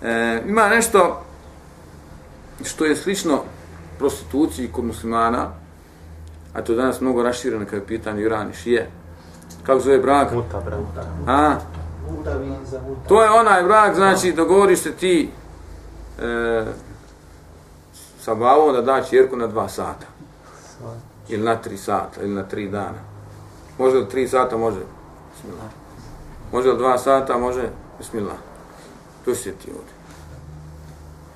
[0.03, 1.25] E, ima nešto
[2.65, 3.43] što je slično
[3.99, 5.51] prostituciji kod muslimana,
[6.53, 8.91] a to je danas mnogo rašireno kada je pitanje Iran i Šije.
[9.63, 10.33] Kako zove brak?
[10.33, 11.09] Muta, brata.
[11.27, 11.57] A?
[12.11, 13.09] Muta, viza, muta.
[13.09, 15.31] To je onaj brak, znači dogovoriš se ti
[16.23, 16.65] e,
[18.21, 20.07] sa bavom da da čerku na dva sata.
[21.29, 22.99] Ili na tri sata, ili na tri dana.
[23.79, 24.81] Može li tri sata, može.
[25.33, 25.71] Bismillah.
[26.53, 27.69] Može li dva sata, može.
[27.99, 28.37] Bismillah.
[29.25, 29.95] To si ti ovdje.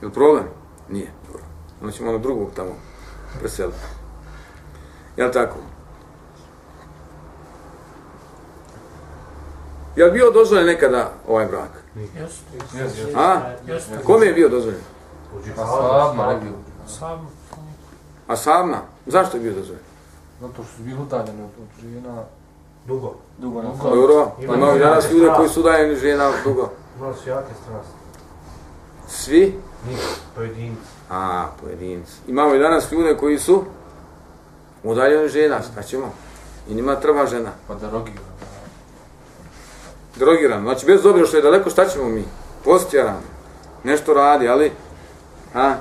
[0.00, 0.44] Je li problem?
[0.88, 1.12] Nije.
[1.26, 1.42] Dobro.
[1.80, 2.70] Onda ćemo ono drugog tamo
[3.40, 3.78] preseliti.
[5.16, 5.56] Je li tako?
[10.00, 11.70] Je li bio dozvoljen nekada ovaj brak?
[11.96, 13.14] Jeste.
[13.16, 13.40] A?
[13.66, 13.98] Jeste.
[14.04, 14.80] Kome je bio dozvoljen?
[15.56, 16.52] Pa sabma ne bio.
[16.88, 17.28] Sam.
[18.26, 18.78] A sama?
[19.06, 19.82] Zašto je bio dozvoljen?
[20.40, 21.50] Zato što su bili udaljeni od
[21.82, 22.22] žena.
[22.86, 23.14] Dugo.
[23.38, 26.70] Dugo na Dobro, Ima- imamo i danas ljude koji su udajeni žena dugo.
[26.98, 27.92] Imali su jake strasti.
[29.08, 29.60] Svi?
[29.88, 30.80] Nisu, pojedinci.
[31.10, 32.12] A, pojedinci.
[32.26, 33.64] Imamo i danas ljude koji su
[34.84, 36.12] udaljeni žena, šta ćemo?
[36.68, 37.50] I njima treba žena.
[37.68, 38.12] Pa da rogi.
[40.20, 42.24] Drogiran, znači bez obzira što je daleko, šta ćemo mi?
[42.64, 43.20] Postjeran.
[43.84, 44.72] Nešto radi, ali...
[45.54, 45.74] A,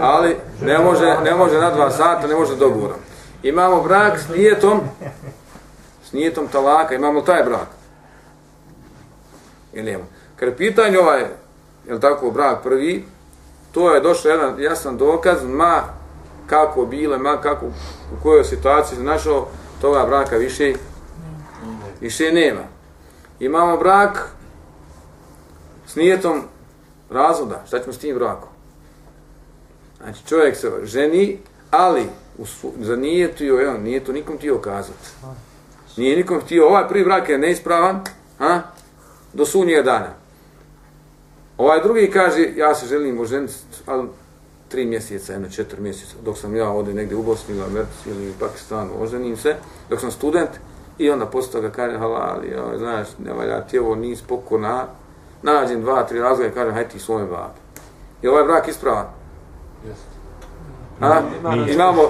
[0.00, 2.94] Ali ne može, ne može na dva sata, ne može dogovora.
[3.42, 4.80] Imamo brak s nijetom,
[6.04, 7.68] s nijetom talaka, imamo taj brak.
[9.72, 10.08] Ili imamo.
[10.36, 11.20] Kad je pitanje ovaj,
[11.86, 13.04] je li tako, brak prvi,
[13.72, 15.82] to je došao jedan jasan dokaz, ma
[16.46, 19.46] kako bile, ma kako, u kojoj situaciji se našao,
[19.80, 20.74] toga braka više,
[22.00, 22.77] više nema.
[23.40, 24.28] Imamo brak
[25.86, 26.42] s nijetom
[27.10, 28.48] razvoda, šta ćemo s tim brakom?
[30.02, 31.38] Znači čovjek se ženi,
[31.70, 32.06] ali
[32.38, 35.08] u su, za nijetu, evo, nije to nikom htio kazati.
[35.96, 38.00] Nije nikom htio, ovaj prvi brak je neispravan,
[38.38, 38.60] a?
[39.32, 40.14] do sunnjega dana.
[41.58, 43.54] Ovaj drugi kaže, ja se želim oženiti,
[43.86, 44.08] ali
[44.68, 48.30] tri mjeseca, jedno četiri mjeseca, dok sam ja ovdje negdje u Bosni ili Americi ili
[48.30, 49.56] u Pakistanu, oženim se,
[49.90, 50.50] dok sam student,
[50.98, 54.84] i onda posle toga kaže, halali, ja, znaš, ne valja ti ovo, nis pokorna,
[55.42, 57.58] nađem dva, tri razloga i kažem, hajde ti svome babi.
[58.22, 59.06] Je ovaj brak ispravan?
[61.00, 61.20] A?
[61.72, 62.02] Imamo,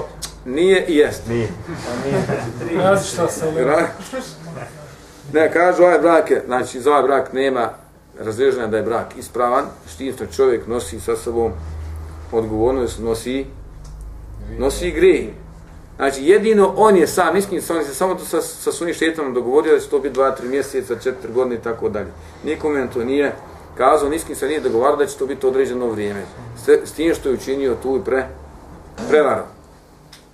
[0.44, 1.26] nije i jest.
[1.28, 1.48] Nije.
[2.76, 3.64] Različita se ali...
[3.64, 3.88] Ra-
[5.32, 7.70] Ne, kažu ovaj brak je, znači za ovaj brak nema
[8.20, 11.52] razreženja da je brak ispravan, s tim što čovjek nosi sa sobom
[12.32, 13.46] odgovornost, nosi,
[14.58, 15.34] nosi grije.
[15.98, 19.34] Znači jedino on je sam, iskin sam, on se samo to sa, sa sunim šetanom
[19.34, 22.08] dogovorio da će to biti dva, tri mjeseca, četiri godine i tako dalje.
[22.44, 23.32] Nikome on to nije
[23.76, 26.22] kazao, niskim se nije dogovarao da će to biti određeno vrijeme.
[26.56, 28.26] S, s tim što je učinio tu i pre,
[29.08, 29.42] prevaru.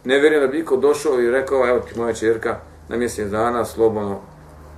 [0.05, 2.57] Ne vjerujem da bi iko došao i rekao, evo ti moja čerka,
[2.88, 4.20] na mjesec dana, slobodno,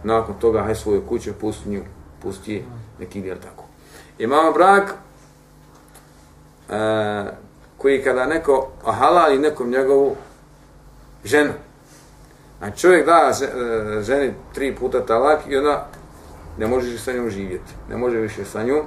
[0.05, 1.83] nakon toga, haj svoju kuću, pusti nju,
[2.23, 2.65] pusti je,
[3.01, 3.65] neki ide tako.
[4.19, 4.95] Imamo brak,
[6.71, 7.25] e,
[7.79, 10.17] koji kada neko halali nekom njegovu
[11.27, 11.53] žena.
[12.61, 15.85] a čovjek da e, ženi tri puta talak i ona
[16.59, 17.73] ne može više sa njom živjeti.
[17.91, 18.83] Ne može više sa njom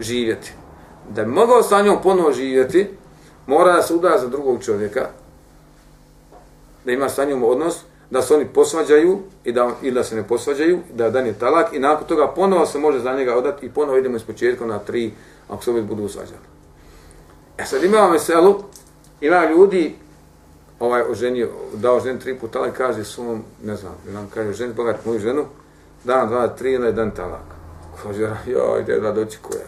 [0.00, 0.52] živjeti.
[1.08, 2.90] Da bi mogao sa njom ponovo živjeti,
[3.46, 5.08] mora da se uda za drugog čovjeka,
[6.84, 7.80] da ima sa njom odnos,
[8.10, 11.72] da se oni posvađaju i da, ili da se ne posvađaju, da dan je talak
[11.72, 14.78] i nakon toga ponovo se može za njega odati i ponovo idemo iz početka na
[14.78, 15.12] tri,
[15.48, 16.46] ako se opet budu svađali.
[17.58, 18.62] E sad imamo veselu,
[19.20, 19.96] ima ljudi,
[20.84, 25.04] ovaj oženio, dao ženi tri puta talak, kaže svom, ne znam, nam kaže ženi, bogat
[25.06, 25.44] moju ženu,
[26.04, 27.44] dan, dva, tri, ili dan talak.
[28.02, 29.64] Kaže, joj, gdje da doći koja.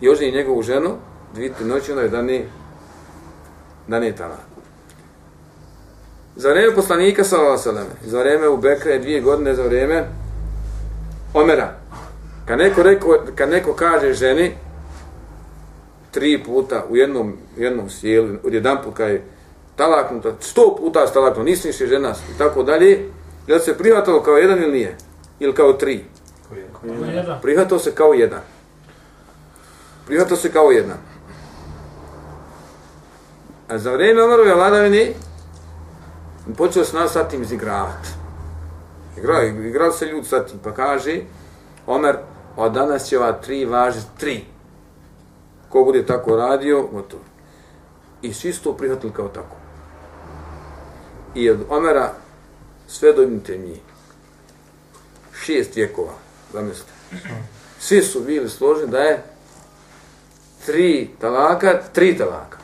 [0.00, 0.94] I oženi njegovu ženu,
[1.34, 2.44] dvije tri noći, onda je da ne,
[3.88, 4.48] da ne talak.
[6.36, 10.04] Za vrijeme poslanika sallallahu alaihi ve za vrijeme Ubekra je dvije godine za vrijeme
[11.34, 11.74] Omera.
[12.46, 14.54] Kad neko, reko, kad neko kaže ženi
[16.10, 19.22] tri puta u jednom, jednom sjelu, od jedan put kad je
[19.78, 23.08] talaknuta, sto puta je talaknuta, nisi više žena i tako dalje,
[23.46, 24.96] je li se prihvatalo kao jedan ili nije?
[25.40, 26.04] Ili kao tri?
[27.42, 28.40] Prihvatao se kao jedan.
[30.06, 30.96] Prihvatao se kao jedan.
[33.68, 35.12] A za vrijeme Omerove vladavine
[36.56, 38.08] počeo se nas sa tim izigravati.
[39.18, 41.20] Igrao, igrao se ljudi sa tim, pa kaže
[41.86, 42.16] Omer,
[42.56, 44.44] od danas će ova tri važi tri.
[45.68, 47.22] Ko bude tako radio, gotovo.
[48.22, 49.57] I svi su to prihvatili kao tako.
[51.34, 52.12] I od Omera
[52.88, 53.78] sve do Ibn Temije.
[55.44, 56.12] Šest vjekova,
[56.52, 56.92] zamislite.
[57.80, 59.22] Svi su bili složeni da je
[60.66, 62.58] tri talaka, tri talaka.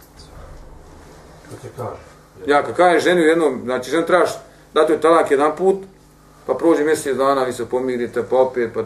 [1.77, 2.00] Kaže?
[2.46, 4.31] Ja kad kažem ženi u jednom, znači žen trebaš
[4.74, 5.77] dati joj talak jedan put,
[6.46, 8.83] pa prođe mjesec dana, vi se pomirite, pa opet, pa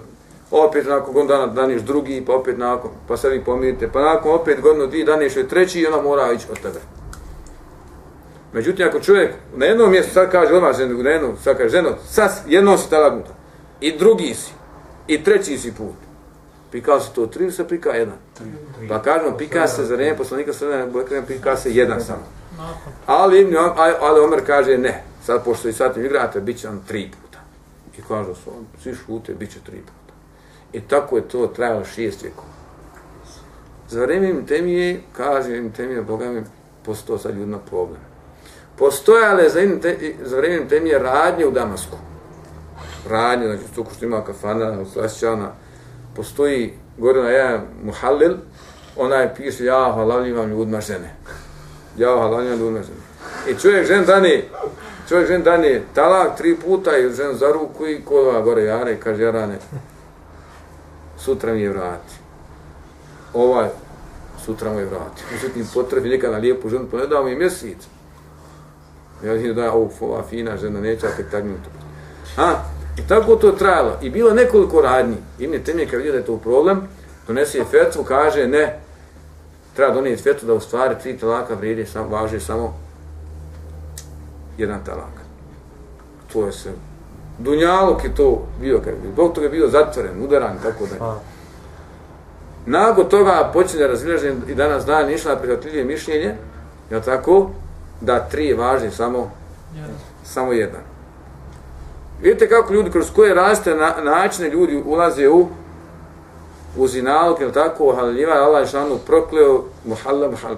[0.51, 4.35] opet nakon godinu dana daniš drugi, pa opet nakon, pa se vi pomirite, pa nakon
[4.35, 6.98] opet godinu, dvije daniš joj treći i ona mora ići od tebe.
[8.53, 11.91] Međutim, ako čovjek na jednom mjestu sad kaže odmah ženu, na jednom, sad kaže ženo,
[12.07, 13.35] sad jednom si talagnuta,
[13.81, 14.53] i drugi si,
[15.07, 15.95] i treći si put.
[16.73, 18.17] Pikao se to tri ili se pika jedan?
[18.89, 20.87] Pa kažemo, pika se za vrijeme poslanika sredina,
[21.27, 22.23] pika se jedan samo.
[23.07, 23.57] Ali, Ibn
[24.01, 27.39] ali, Omer kaže ne, sad pošto i sad tim igrate, bit će vam tri puta.
[27.99, 28.51] I kaže su,
[28.83, 30.15] svi šute, bit će tri puta.
[30.73, 32.49] I tako je to trajalo šest vjekova.
[33.89, 36.43] Za vrijeme im temije, kaže im temije, Boga mi,
[36.85, 38.08] postao sad ljudima problem.
[38.79, 41.97] Postojale za, te, za vremenim temije radnje u Damasku.
[43.09, 45.53] Radnje, znači tu što ima kafana, slašćana,
[46.17, 48.37] postoji gore na jedan muhallil,
[48.97, 51.15] onaj piše, ja halaljivam ljudima žene.
[51.97, 53.09] Ja halaljivam ljudima žene.
[53.51, 54.43] I čovjek žen dani,
[55.09, 59.01] čovjek žen dani talak tri puta i žen za ruku i kova gore jare i
[59.01, 59.59] kaže, jarane,
[61.19, 62.15] sutra mi je vrati.
[63.35, 63.69] Ovaj,
[64.45, 65.23] sutra mu je vrati.
[65.33, 67.79] Međutim, potrebi neka na lijepu ženu, pa ne dao mi mjesec.
[69.25, 71.69] Ja vidim da je ova fina žena, neće tek tagnuti.
[72.37, 72.55] A,
[72.97, 73.99] i tako to trajalo.
[74.03, 75.17] I bilo nekoliko radnji.
[75.39, 76.89] Ibn Temije kad vidio da je to problem,
[77.27, 78.81] donese je fetvu, kaže ne,
[79.77, 82.75] treba donijeti fetvu da u stvari tri talaka vrijedi, sam, važi samo
[84.59, 85.23] jedan talak.
[86.33, 86.71] To je se...
[87.39, 91.21] Dunjaluk je to bio, kad je zbog toga je bio zatvoren, udaran, tako da.
[92.67, 96.35] Nakon toga počinje razilaženje i danas dan išla prihvatljivije mišljenje,
[96.91, 97.51] je tako,
[98.01, 99.31] da tri važi samo,
[100.25, 100.81] samo jedan.
[102.23, 105.49] Vidite kako ljudi, kroz koje raste na, načine ljudi ulaze u
[106.77, 110.57] u zinalog, ili tako, halaljiva, Allah je šanu prokleo, muhalla, muhalla,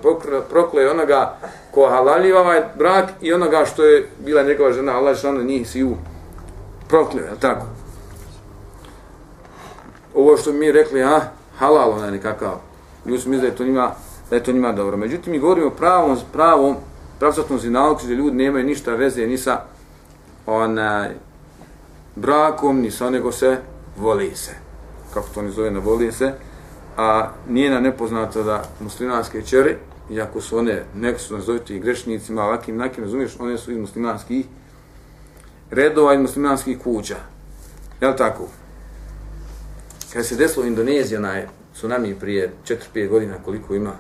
[0.51, 1.37] prokleo, onoga
[1.71, 5.71] ko halaljiva ovaj brak i onoga što je bila njegova žena, Allah je šanu njih
[5.71, 5.97] si u
[6.89, 7.67] prokleo, je tako?
[10.15, 11.21] Ovo što mi rekli, a,
[11.59, 12.61] halal onaj nekakav,
[13.07, 13.91] ljudi su misli da je to njima,
[14.31, 14.97] da je to njima dobro.
[14.97, 16.77] Međutim, mi govorimo o pravom, pravom,
[17.21, 19.65] pravcatnom zinalog, gdje ljudi nemaju ništa veze ni sa
[20.47, 21.15] onaj, e,
[22.17, 23.59] brakom, ni sa nego se
[23.97, 24.53] voli se.
[25.15, 26.33] Kako to ne zove, ne voli se.
[26.97, 29.77] A nije na nepoznato da muslimanske čeri,
[30.11, 34.47] iako su one, neko su nazoviti i grešnicima, ovakvim, nakim, razumiješ, one su iz muslimanskih
[35.71, 37.17] redova i muslimanskih kuća.
[38.01, 38.49] Je tako?
[40.13, 42.53] Kad se desilo Indonezija onaj tsunami prije
[42.95, 43.93] 4-5 godina, koliko ima,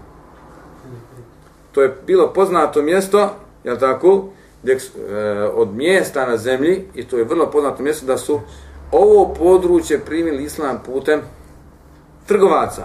[1.73, 3.31] to je bilo poznato mjesto,
[3.65, 4.25] je tako,
[4.63, 4.79] gdje, e,
[5.55, 8.41] od mjesta na zemlji, i to je vrlo poznato mjesto, da su
[8.93, 11.21] ovo područje primili islam putem
[12.27, 12.85] trgovaca.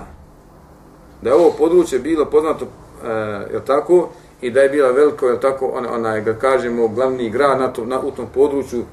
[1.21, 3.09] Da je ovo područje bilo poznato, e,
[3.53, 4.09] je tako,
[4.41, 7.85] i da je bila veliko, je tako, on, onaj, ga kažemo, glavni grad na, to,
[7.85, 8.83] na u tom području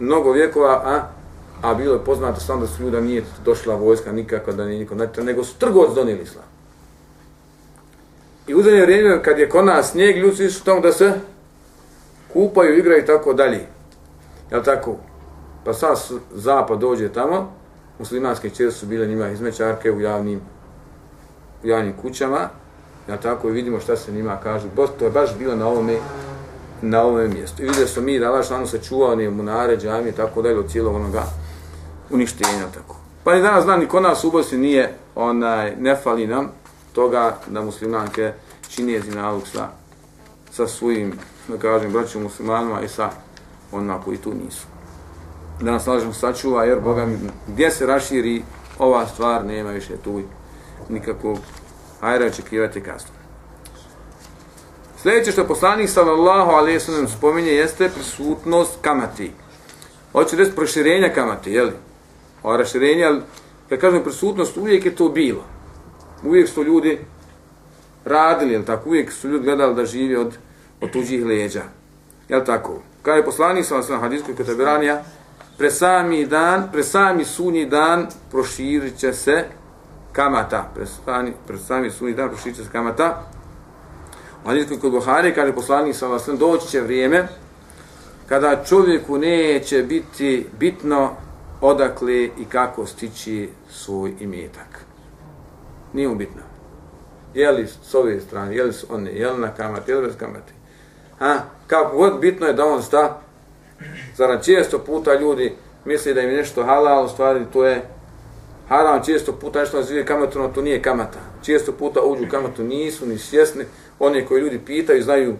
[0.00, 1.16] mnogo vjekova, a
[1.62, 4.94] a bilo je poznato samo da su ljuda nije došla vojska nikako, da nije niko
[5.22, 6.44] nego su trgovac donijeli islam.
[8.46, 11.12] I u zadnje vrijeme, kad je kod nas snijeg, ljudi su išli tamo da se
[12.32, 13.66] kupaju, igraju i tako dalje.
[14.50, 14.96] Jel tako?
[15.64, 15.98] Pa sad
[16.34, 17.52] zapad dođe tamo,
[17.98, 20.40] muslimanske čere su bile njima izmećarke u javnim,
[21.64, 22.48] u javnim kućama,
[23.08, 24.68] ja tako i vidimo šta se njima kaže.
[24.76, 25.96] Bos, to je baš bilo na ovome,
[26.82, 27.62] na ovome mjestu.
[27.62, 30.94] I vidio smo mi da vaš se čuvao one munare, džamije, tako dalje, od cijelog
[30.94, 31.22] onoga
[32.10, 32.96] uništenja, tako.
[33.24, 36.52] Pa ni danas znam, ni kod nas u Bosni nije, onaj, ne fali nam
[36.96, 38.32] toga da muslimanke
[38.68, 39.68] čine zinalog sa,
[40.50, 41.12] sa svojim,
[41.48, 43.10] da kažem, braćom muslimanima i sa
[43.72, 44.66] onima koji tu nisu.
[45.60, 47.18] Da nas lažemo sačuva, jer Boga mi,
[47.48, 48.42] gdje se raširi
[48.78, 50.22] ova stvar, nema više tu
[50.88, 51.38] nikakvog
[52.00, 53.10] hajra očekivati kasno.
[55.02, 59.32] Sljedeće što poslanik sallallahu alejhi ve spominje jeste prisutnost kamati.
[60.12, 61.72] Hoće reći proširenja kamati, je li?
[62.44, 63.20] Raširenja,
[63.68, 65.55] kad kažem prisutnost, uvijek je to bilo.
[66.24, 66.98] Uvijek su ljudi
[68.04, 68.88] radili, jel tako?
[68.88, 70.38] Uvijek su ljudi gledali da živi od,
[70.80, 71.62] od tuđih leđa.
[72.28, 72.82] Jel tako?
[73.02, 74.46] Kada je poslanik sa alejhi ve hadijskoj kod
[75.58, 79.44] pre sami dan, pre sami sunji dan proširit će se
[80.12, 83.22] kamata, pre sami, pre sami sunji dan proširit će se kamata,
[84.46, 87.28] Ali kod Buhari, kaže poslanik sa nas doći će vrijeme
[88.28, 91.10] kada čovjeku neće biti bitno
[91.60, 94.85] odakle i kako stići svoj imetak.
[95.96, 96.42] Nije bitno.
[97.34, 100.06] Je li s ove strane, je li s one, je li na kamati, je li
[100.06, 100.52] bez kamati.
[101.18, 101.40] Ha?
[101.66, 103.20] Kako god bitno je da on sta,
[104.16, 107.82] zara često puta ljudi misli da im je nešto halal, u stvari to je
[108.68, 111.18] haram, često puta nešto nazivaju kamatu, no to nije kamata.
[111.42, 113.64] Često puta uđu u kamatu, nisu ni svjesni,
[113.98, 115.36] oni koji ljudi pitaju, znaju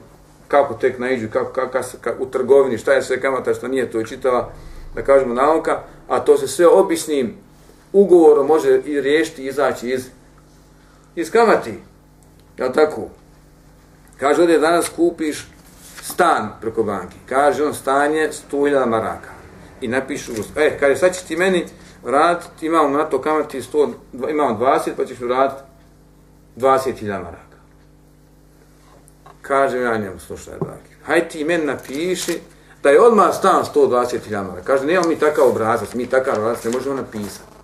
[0.49, 3.91] kako tek naiđu, kako, kako, kako, kako, u trgovini, šta je sve kamata, što nije,
[3.91, 4.51] to je čitava,
[4.95, 7.35] da kažemo, nauka, a to se sve obisnim
[7.93, 10.09] ugovorom može i riješiti, izaći iz,
[11.17, 11.79] iz kamati.
[12.59, 13.09] Ja tako?
[14.21, 15.47] Kaže, ovdje danas kupiš
[16.03, 17.17] stan preko banki.
[17.29, 19.31] Kaže on stanje 100.000 maraka.
[19.81, 21.65] I napišu, e, kaže, sad ćeš ti meni
[22.03, 23.93] vratiti, imamo na to kamati 100,
[24.31, 25.63] imamo 20, pa ćeš vratiti
[26.57, 27.57] 20.000 maraka.
[29.43, 32.41] Kaže ja njemu, slušaj, dragi, haj ti meni napiši
[32.83, 34.63] da je odmah stan 120.000 maraka.
[34.65, 37.56] Kaže, nemamo mi takav obrazac, mi takav obrazac ne možemo napisati.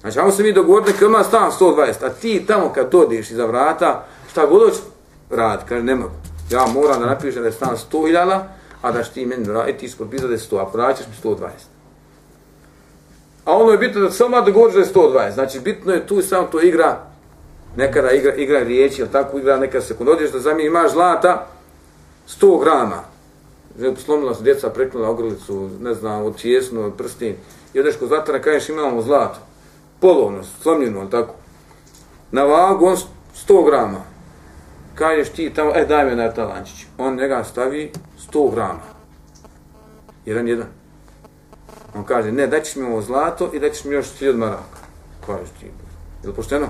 [0.00, 3.46] Znači, ajmo se mi dogovoriti neka ima stan 120, a ti tamo kad dodeš iza
[3.46, 4.80] vrata, šta god hoće
[5.30, 6.14] radi, kaže, ne mogu.
[6.50, 8.40] Ja moram da napišem da je stan 100.000,
[8.82, 11.38] a da ti meni vratiti, ti ispod pisa da je 100, a vraćaš mi 120.
[13.44, 16.46] A ono je bitno da samo dogovoriš da je 120, znači bitno je tu samo
[16.46, 17.00] to igra,
[17.76, 20.08] nekada igra, igra riječi, ili tako igra neka sekund.
[20.08, 21.46] Odješ da zami imaš zlata
[22.28, 23.02] 100 grama,
[24.04, 27.34] slomila su djeca, preknula ogrlicu, ne znam, od čijesnu, prstin,
[27.74, 29.47] i odeš kod zlatara, kažeš imamo zlato
[30.00, 31.34] polovno, slomljeno, ali tako.
[32.32, 32.96] Na vagu on
[33.48, 34.00] 100 grama.
[34.94, 36.86] Kažeš ti tamo, e daj me na talančić.
[36.98, 37.92] On njega stavi
[38.32, 38.80] 100 grama.
[40.26, 40.66] Jedan, jedan.
[41.94, 44.78] On kaže, ne, daćeš mi ovo zlato i daćeš mi još 1000 maraka.
[45.26, 45.66] Kažeš ti,
[46.22, 46.66] je li pošteno?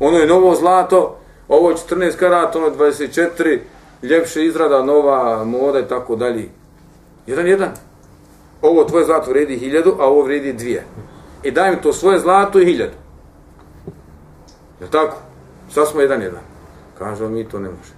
[0.00, 3.58] Ono je novo zlato, ovo je 14 karata, ono je 24,
[4.02, 6.48] ljepše izrada, nova moda i tako dalje.
[7.26, 7.70] Jedan, jedan.
[8.62, 10.80] Ovo tvoje zlato vredi 1000, a ovo vredi 2
[11.44, 12.96] i daj mi to svoje zlato i hiljadu.
[14.80, 15.16] Je tako?
[15.70, 16.40] Sad smo jedan jedan.
[16.98, 17.92] Kaže mi to ne može.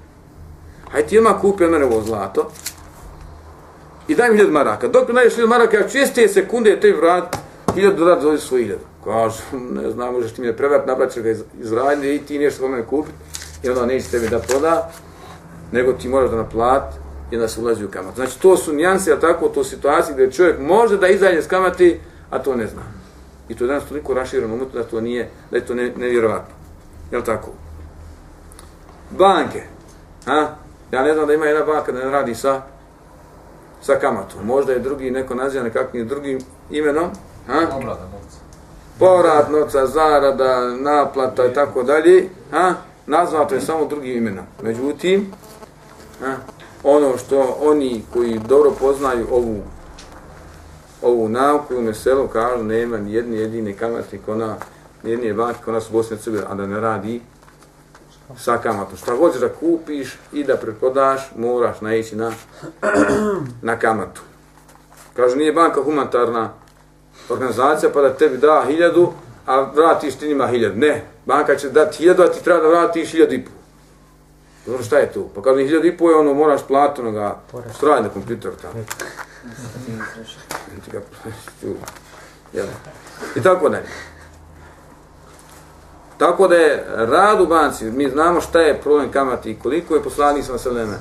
[0.90, 2.51] Hajde ti ima kupi od mene ovo zlato
[4.09, 4.88] i daj mi hiljadu maraka.
[4.88, 7.36] Dok mi najdeš hiljadu maraka, ja čiste sekunde te vrat,
[7.74, 8.84] hiljadu dodat za svoju hiljadu.
[9.05, 12.38] Kaže, ne znam, možeš ti mi ne prevrat, nabraćeš ga iz, iz radnje i ti
[12.38, 13.14] nešto od mene kupiti
[13.62, 14.90] i onda neće tebi da proda,
[15.72, 16.97] nego ti moraš da naplati
[17.30, 18.14] i onda se ulazi u kamat.
[18.14, 22.01] Znači, to su nijanse, a tako, to situacije gdje čovjek može da izađe s kamati,
[22.30, 22.82] a to ne zna.
[23.49, 26.55] I to je danas toliko raširano umetu da to nije, da je to ne, nevjerovatno.
[27.11, 27.51] Jel tako?
[29.11, 29.62] Banke.
[30.24, 30.49] Ha?
[30.92, 32.62] Ja ne znam da ima jedna banka da ne radi sa
[33.82, 34.47] sa kamatom.
[34.47, 36.38] Možda je drugi neko naziva nekakvim drugim
[36.70, 37.11] imenom.
[37.47, 37.59] Ha?
[37.76, 38.38] Obrada novca.
[38.99, 42.28] Povrat novca, zarada, naplata i tako dalje.
[42.51, 42.74] Ha?
[43.07, 44.44] Nazvato je samo drugim imenom.
[44.62, 45.32] Međutim,
[46.20, 46.36] ha?
[46.82, 49.62] ono što oni koji dobro poznaju ovu
[51.03, 54.57] ovu nauku u meselu kažu nema ni jedni jedini kamatnik ona
[55.03, 57.20] ni jedni banki ona su Bosne Crbe, a da ne radi
[58.38, 58.97] sa kamatom.
[58.97, 62.32] Šta hoćeš da kupiš i da preprodaš, moraš naići na,
[63.62, 64.20] na kamatu.
[65.16, 66.53] Kažu, nije banka humanitarna
[67.28, 69.12] organizacija pa da tebi da hiljadu,
[69.47, 70.78] a vratiš ti njima hiljadu.
[70.78, 73.53] Ne, banka će dati hiljadu, a ti treba da vratiš hiljadu i pol.
[74.66, 75.28] Dobro, šta je tu?
[75.34, 77.36] Pa kažu, hiljadu i pol je ono, moraš platu onoga,
[77.74, 78.84] stroj na kompjuter tamo.
[83.36, 83.86] I tako dalje.
[86.18, 90.03] Tako da je rad u banci, mi znamo šta je problem kamati i koliko je
[90.03, 90.99] poslanik sa Selena,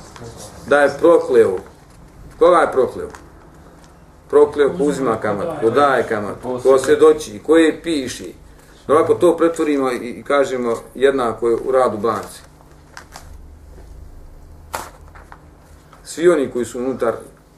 [0.67, 1.57] da je prokleo.
[2.39, 3.07] Koga je prokleo?
[4.29, 8.33] Prokleo ko uzima kamat, ko daje kamat, ko se doći, ko je piši.
[8.87, 12.41] Ovako to pretvorimo i kažemo jednako je u radu banci.
[16.03, 17.13] Svi oni koji su unutar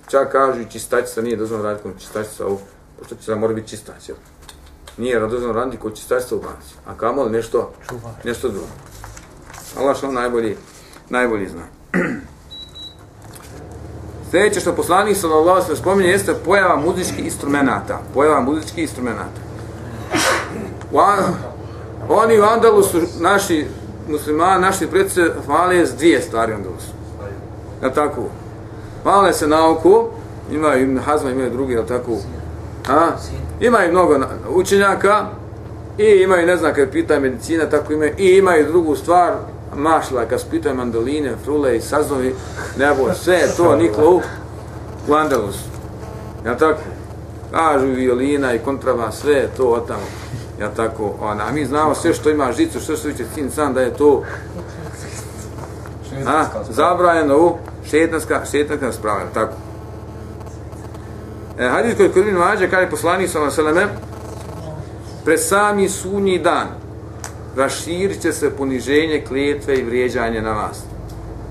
[0.09, 2.59] Čak kažu i čistačica nije dozvoljeno raditi kod čistačica ovu,
[2.99, 4.17] pošto će mora biti čistać, jel?
[4.97, 6.75] Nije dozvoljeno raditi kod čistačica u banci.
[6.85, 7.73] A kamo li nešto,
[8.23, 8.67] nešto drugo?
[9.77, 10.57] Allah što najbolji,
[11.09, 11.63] najbolji zna.
[14.31, 18.01] Sljedeće što poslanik sallallahu alejhi ve spominje jeste pojava muzičkih instrumenata.
[18.13, 19.41] Pojava muzičkih instrumenata.
[22.09, 23.67] Oni u Andalusu, naši
[24.09, 26.91] muslimani, naši predse, hvale s dvije stvari u Andalusu.
[27.83, 28.29] Je tako?
[29.07, 30.07] Hvale se nauku,
[30.51, 32.11] imaju Ibn Hazma, imaju drugi, ali tako,
[32.89, 33.09] a?
[33.59, 35.25] imaju mnogo učenjaka
[35.97, 39.33] i imaju, ne znam, kad pitaju medicina, tako imaju, i imaju drugu stvar,
[39.75, 42.35] mašla, kad se mandoline, frule i sazovi,
[42.77, 44.21] nebo, sve to niklo u,
[45.07, 45.55] u Andalus.
[46.45, 46.79] Ja tako?
[47.51, 50.07] Kažu violina i kontrava, sve to od tamo.
[50.59, 53.73] Ja tako, ona, a mi znamo sve što ima žicu, što se viće sin sam
[53.73, 54.23] da je to
[56.27, 57.57] A, zabranjeno u
[57.89, 59.53] šetanska, šetanska sprava, tako.
[61.59, 63.89] E, hadis koji kod Ibn Mađe, kaže poslanik sallam sallam,
[65.25, 66.67] pred sami sunji dan
[67.55, 70.83] raširit će se poniženje, klijetve i vrijeđanje na vas.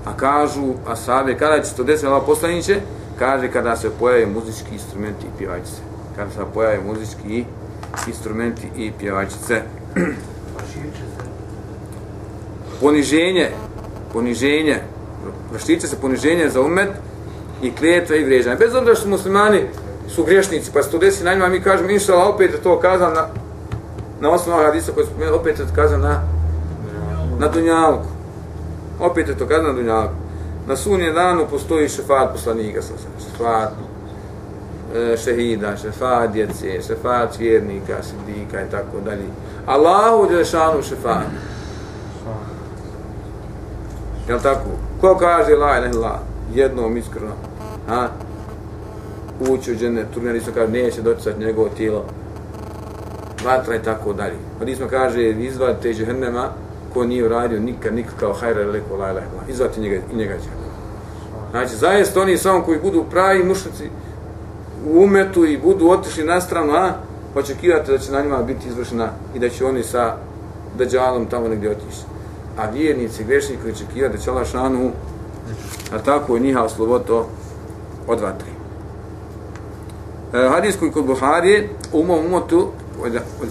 [0.05, 2.79] A kažu asabe, kada će to desiti Allah poslaniće?
[3.19, 5.81] Kaže kada se pojave muzički instrumenti i pjevačice.
[6.15, 7.45] Kada se pojave muzički
[8.07, 9.61] instrumenti i pjevačice.
[12.81, 13.49] poniženje,
[14.13, 14.79] poniženje,
[15.53, 16.89] raširit se poniženje za umet
[17.61, 18.55] i klijetve i vrijeđanje.
[18.55, 19.61] Bez obzira što muslimani
[20.07, 23.13] su griješnici, pa se to desi na njima, mi kažemo, inšala, opet je to kazan
[23.13, 23.27] na,
[24.19, 26.21] na osnovu hadisa koji smo opet je to kazan na,
[27.39, 28.07] na Dunjalku.
[28.99, 30.13] Opet je to kazan na Dunjalku.
[30.67, 33.71] Na sunje danu postoji šefat poslanika, šefat
[34.95, 39.25] e, šehida, šefat djece, šefat vjernika, sidika i tako dalje.
[39.65, 41.23] Allahu Đelešanu šefat.
[44.27, 44.69] Jel tako?
[45.01, 46.19] Ko kaže la ilaha illa
[46.53, 47.33] jednom iskreno?
[47.87, 48.07] Ha?
[49.39, 52.05] ući u džene, turne nismo kaže, neće doticati njegovo tijelo,
[53.45, 54.35] vatra i tako dalje.
[54.59, 56.49] Pa kaže, izvadite džehennema,
[56.93, 60.67] ko nije uradio nikad, nikad kao hajra ili leko lajla, izvadite njega i njega džehennema.
[61.51, 63.89] Znači, zaista oni samo koji budu pravi mušnici
[64.87, 66.93] u umetu i budu otišli na stranu, a
[67.35, 70.15] očekivate da će na njima biti izvršena i da će oni sa
[70.77, 72.16] dađalom tamo negdje otići.
[72.57, 74.91] A vjernici, grešnici očekivati da će Allah šanu,
[75.93, 77.29] a tako je njiha osloboto
[78.07, 78.51] od vatri.
[80.33, 82.67] E, hadis koji kod Buharije, u mom umotu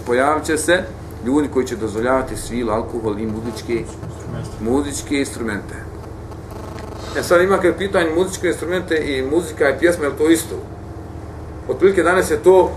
[0.06, 0.82] pojavit će se
[1.26, 3.84] ljudi koji će dozvoljavati svilu, alkohol i muzičke,
[4.60, 5.74] muzičke instrumente.
[7.18, 10.54] E sad ima kad pitanje muzičke instrumente i muzika i pjesma, je to isto?
[11.68, 12.70] Otprilike danas je to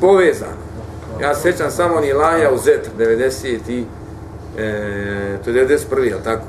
[0.00, 0.68] povezano.
[1.20, 3.84] Ja sećam sjećam samo ni Laja u Zetr, 90 i
[4.58, 6.02] e, to je 91.
[6.02, 6.42] jel tako?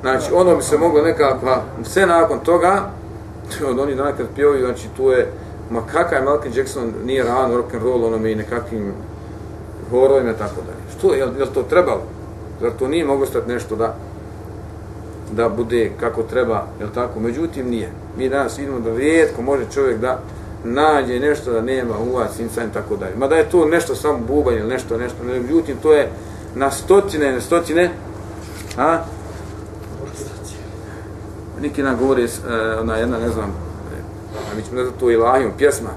[0.00, 2.90] Znači, ono bi se moglo nekako, sve nakon toga,
[3.70, 5.32] od onih dana kad pjevaju, znači tu je,
[5.70, 8.92] ma kakav je Malcolm Jackson, nije ran rock and roll, onome i nekakvim
[9.90, 10.98] horovima i tako dalje.
[10.98, 12.02] Što je, jel to trebalo?
[12.60, 13.94] Zar to nije moglo stati nešto da
[15.32, 17.20] da bude kako treba, jel tako?
[17.20, 17.90] Međutim, nije.
[18.18, 20.18] Mi danas vidimo da rijetko može čovjek da
[20.64, 23.16] nađe nešto da nema uvac, insan i tako dalje.
[23.16, 26.08] Ma da je to nešto samo bubanj ili nešto, nešto, međutim, to je
[26.54, 27.90] na stotine, na stotine,
[28.78, 28.98] a,
[31.60, 32.28] neki nam govori, e,
[32.80, 33.50] ona jedna, ne znam,
[34.52, 35.90] e, mi ćemo nazvati to ilahijom, pjesma,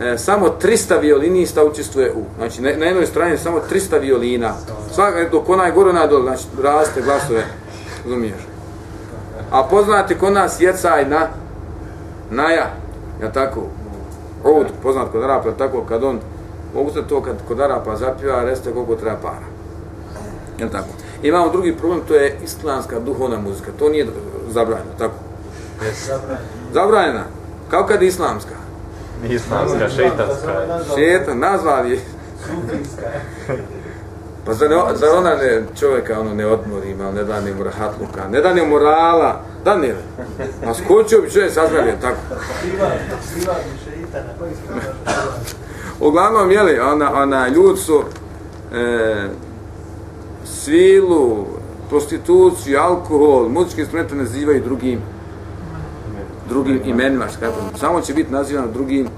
[0.00, 4.54] e, samo 300 violinista učestvuje u, znači na, na jednoj strani samo 300 violina,
[4.94, 7.44] svaka, dok ona je gore nadol, znači raste glasove,
[8.04, 8.40] razumiješ.
[9.50, 11.28] A poznate kod nas jecaj na,
[12.30, 12.74] na ja,
[13.22, 13.66] ja tako,
[14.44, 16.20] Ovud, poznat kod Arapa, tako, kad on,
[16.74, 19.51] mogu se to kad kod Arapa zapjeva, reste koliko treba para.
[20.62, 20.88] Jel tako?
[21.22, 23.70] Imamo drugi problem, to je islamska duhovna muzika.
[23.78, 24.06] To nije
[24.48, 25.14] zabranjeno, tako?
[26.72, 27.24] Zabranjena.
[27.70, 28.54] Kao kad je islamska?
[29.28, 30.68] Islamska, šeitanska.
[30.94, 32.00] Šeitan, nazvali je.
[34.44, 38.28] Pa zar, ne, zar ona ne čovjeka ono ne odmori, ima, ne da ne morahatluka,
[38.30, 39.94] ne da ne morala, da ne.
[40.66, 42.20] A skočio bi čovjek sazdravljen, tako?
[46.06, 48.02] Uglavnom, jeli, ona, ona, ljud su
[48.72, 49.28] e,
[50.52, 51.46] svilu,
[51.88, 55.00] prostituciju, alkohol, muzičke instrumente nazivaju drugim
[56.48, 59.08] drugim imenima, kako samo će biti nazivano drugim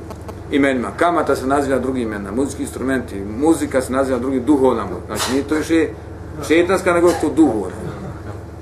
[0.51, 0.89] imenima.
[0.97, 4.89] Kamata se naziva drugim imenima, muzički instrumenti, muzika se naziva drugim duhovnom.
[5.07, 5.89] Znači nije to više
[6.49, 7.76] šetanska, nego to duhovna.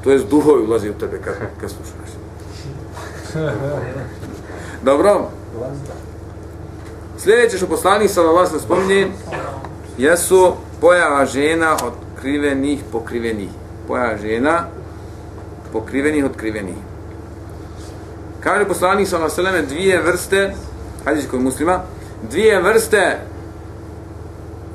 [0.04, 2.12] To je duhovi ulazi u tebe kad, kad slušaš.
[4.84, 5.28] Dobro.
[7.18, 9.08] Sljedeće što poslanik sa vas ne spominje
[9.98, 11.92] jesu pojava žena od
[12.22, 13.48] otkrivenih pokrivenih
[13.88, 14.66] Poja žena
[15.72, 16.76] pokrivenih otkrivenih.
[18.40, 20.54] Kaže poslanik sa Veseleme dvije vrste,
[21.04, 21.80] hadis kod muslima,
[22.30, 23.18] dvije vrste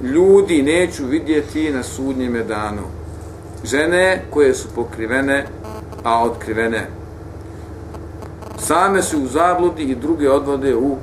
[0.01, 2.81] ljudi neću vidjeti na sudnjem danu.
[3.63, 5.45] Žene koje su pokrivene,
[6.03, 6.87] a otkrivene.
[8.57, 10.97] Same su u zabludi i druge odvode u,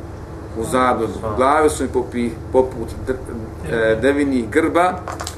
[0.58, 1.12] u zabludu.
[1.36, 2.88] Glave su mi popi, poput
[3.70, 4.92] e, devinih grba,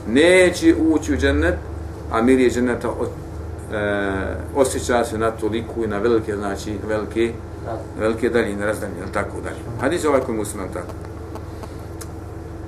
[0.09, 1.55] neće ući u džennet,
[2.13, 3.09] a mir je dženeta od,
[3.73, 4.09] e,
[4.57, 7.33] osjeća se na toliku i na velike, znači velike,
[7.99, 9.81] velike daljine, razdanje, ili tako dalje.
[9.81, 10.93] Hadis ovaj koji musliman tako.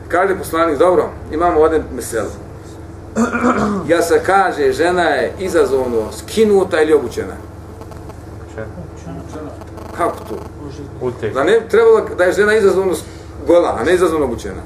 [0.09, 2.29] Kaže poslanik, dobro, imamo ovdje meselu.
[3.89, 7.35] Ja se kaže, žena je izazovno skinuta ili obučena.
[9.97, 10.37] Kako to?
[11.35, 12.95] Da ne trebalo da je žena izazovno
[13.47, 14.63] gola, a ne izazovno obučena.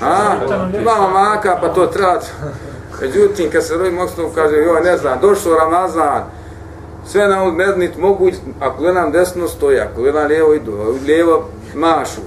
[0.00, 0.34] A,
[0.80, 2.20] ima maka, pa to treba
[3.00, 6.22] Međutim, kad se rodi Mokstom, kaže, joj, ne znam, došao Ramazan,
[7.06, 8.30] sve nam odmernit mogu,
[8.60, 10.72] ako gledam desno stoji, ako gledam lijevo idu,
[11.06, 12.20] lijevo mašu.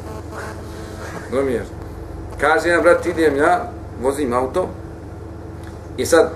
[1.31, 1.67] Razumiješ?
[2.41, 3.71] Kaže jedan brat, idem ja,
[4.01, 4.67] vozim auto,
[5.97, 6.31] i sad,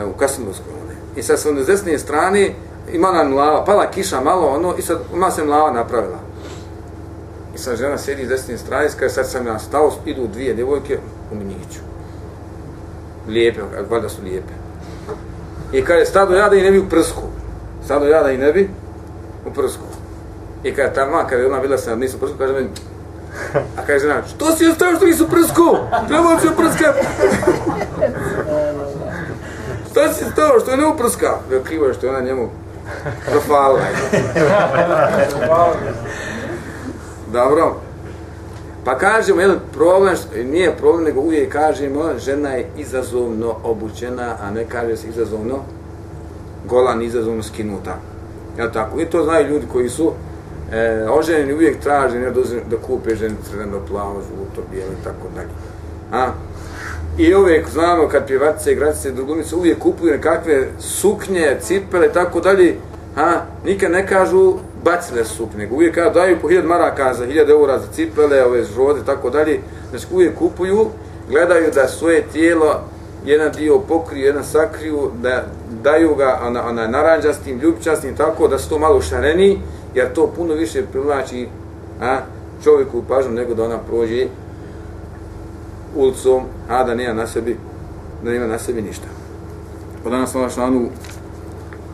[0.00, 0.72] e, u Kasimovskoj,
[1.16, 2.50] i sad sam s desne strane,
[2.92, 6.18] ima nam mlava, pala kiša malo, ono, i sad ima se mlava napravila.
[7.54, 10.98] I sad žena sjedi s desne strane, kada sad sam ja stao, idu dvije djevojke
[11.32, 11.80] u minjiću.
[13.28, 13.60] Lijepe,
[13.90, 14.52] valjda su lijepe.
[15.72, 17.22] I kaže, stado ja da i ne bi u prsku.
[17.84, 18.70] Stado ja da i ne bi
[19.46, 19.84] u prsku.
[20.64, 22.68] I kada ta ma, kada je ona bila sam, nisu u prsku, kaže meni,
[23.76, 25.76] a kaže žena, što si ostao što nisu prsku?
[26.08, 26.94] Treba li se prska?
[29.90, 31.38] Šta si to, što ne uprska?
[31.52, 32.48] Ja krivo je što je ona njemu
[33.30, 33.80] profala.
[37.32, 37.76] Dobro.
[38.84, 40.14] Pa kažemo, jel, problem,
[40.44, 45.58] nije problem, nego uvijek kažemo, žena je izazovno obučena, a ne kaže se izazovno
[46.68, 47.96] golan, izazovno skinuta.
[48.58, 49.00] Jel tako?
[49.00, 50.12] I to znaju ljudi koji su
[50.72, 55.28] e, oženjeni, uvijek traže ne, da, da kupe ženi crveno, plavo, žuto, bijelo i tako
[55.34, 55.48] dalje.
[56.12, 56.32] A?
[57.20, 62.12] I uvijek znamo kad pjevačice i gracice i drugomice uvijek kupuju nekakve suknje, cipele i
[62.12, 62.76] tako dalje,
[63.14, 64.54] ha, nikad ne kažu
[64.84, 68.64] bacile suknje, nego uvijek kažu daju po hiljad maraka za hiljad eura za cipele, ove
[68.64, 69.60] žrode i tako dalje,
[69.90, 70.86] znači uvijek kupuju,
[71.30, 72.80] gledaju da svoje tijelo
[73.26, 75.44] jedan dio pokriju, jedan sakriju, da
[75.82, 79.60] daju ga ona, ona naranđastim, ljubčastim, tako da se to malo šareni,
[79.94, 81.48] jer to puno više privlači
[82.02, 82.18] a,
[82.64, 84.26] čovjeku pažnju nego da ona prođe
[85.94, 87.56] ulicom, a da nema na sebi,
[88.24, 89.06] da nema na sebi ništa.
[90.04, 90.88] Od danas Allah šlanu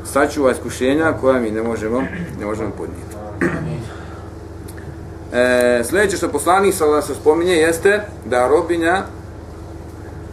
[0.04, 2.02] sačuva iskušenja koja mi ne možemo,
[2.40, 3.16] ne možemo podnijeti.
[5.32, 9.02] E, sljedeće što poslanik sa se spominje jeste da robinja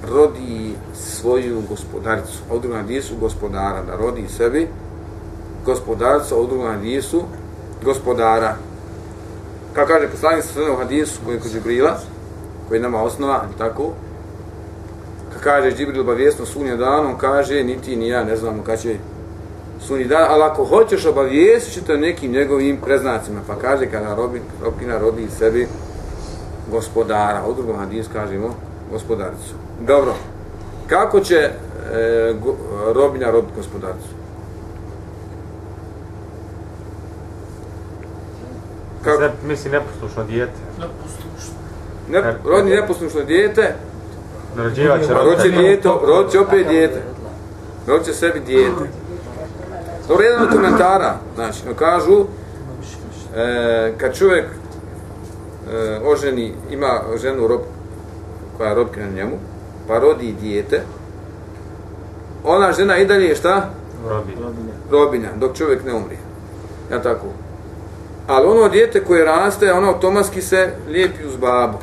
[0.09, 4.67] rodi svoju gospodaricu, a u drugom hadisu gospodara, da rodi sebi
[5.65, 7.23] gospodaricu, a u hadisu
[7.83, 8.55] gospodara.
[9.73, 11.99] Kao kaže poslanik sa u hadisu koji je kod Žibrila,
[12.67, 13.91] koji je nama osnova, tako,
[15.33, 18.77] kad kaže Džibril obavijestno sunje dan, on kaže, ni ti, ni ja, ne znamo kada
[18.77, 18.95] će
[19.87, 24.97] sunji dan, ali ako hoćeš obavijesti ćete nekim njegovim preznacima, pa kaže kada robin, robina
[24.97, 25.67] rodi sebi
[26.71, 28.55] gospodara, u drugom hadis kažemo
[28.91, 29.53] gospodaricu.
[29.87, 30.13] Dobro,
[30.87, 32.55] kako će e, go,
[32.93, 34.07] robinja roditi gospodaricu?
[39.03, 39.23] Kako?
[39.47, 40.59] Misli neposlušno dijete.
[42.09, 43.75] Ne, rodni neposlušno dijete,
[44.75, 47.01] će roće dijete, roće opet dijete.
[47.87, 48.89] Roće sebi dijete.
[50.07, 52.25] Dobro, jedan od komentara, znači, kažu,
[53.35, 57.61] e, kad čovjek e, oženi, ima ženu rob,
[58.57, 59.37] koja je robka na njemu,
[59.87, 60.81] pa rodi dijete,
[62.43, 63.69] ona žena i dalje je šta?
[64.09, 64.73] Robinja.
[64.91, 66.17] Robinja, dok čovjek ne umri.
[66.91, 67.25] Ja tako?
[68.27, 71.77] Ali ono dijete koje raste, ono automatski se lijepi uz babu.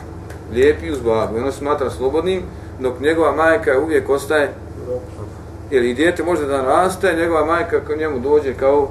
[0.52, 1.36] Lijepi uz babu.
[1.36, 2.42] I ono smatra slobodnim,
[2.80, 4.52] dok njegova majka uvijek ostaje
[5.70, 8.88] ili dijete može da raste, njegova majka k njemu dođe kao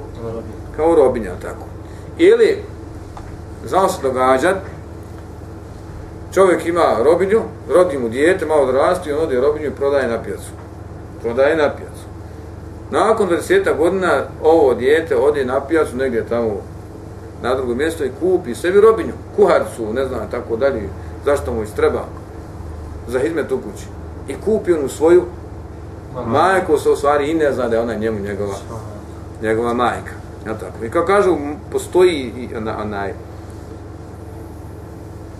[0.76, 1.66] kao robinja, tako.
[2.18, 2.58] Ili,
[3.66, 4.56] znao se događat,
[6.34, 7.40] čovjek ima robinju,
[7.74, 10.50] rodi mu dijete, malo da raste, i on ode robinju i prodaje na pijacu.
[11.22, 12.04] Prodaje na pijacu.
[12.90, 16.62] Nakon 20 godina ovo dijete ode na pijacu negdje tamo
[17.42, 20.88] na drugo mjesto i kupi sebi robinju, kuharcu, ne znam, tako dalje,
[21.24, 22.04] zašto mu istreba
[23.08, 23.86] za hizmet u kući.
[24.28, 25.24] I kupi onu svoju
[26.26, 28.54] majku, se u stvari i ne zna da je ona njemu njegova,
[29.42, 30.12] njegova majka.
[30.46, 30.84] Ja tako.
[30.84, 31.36] I kao kažu,
[31.72, 33.12] postoji i ona, onaj,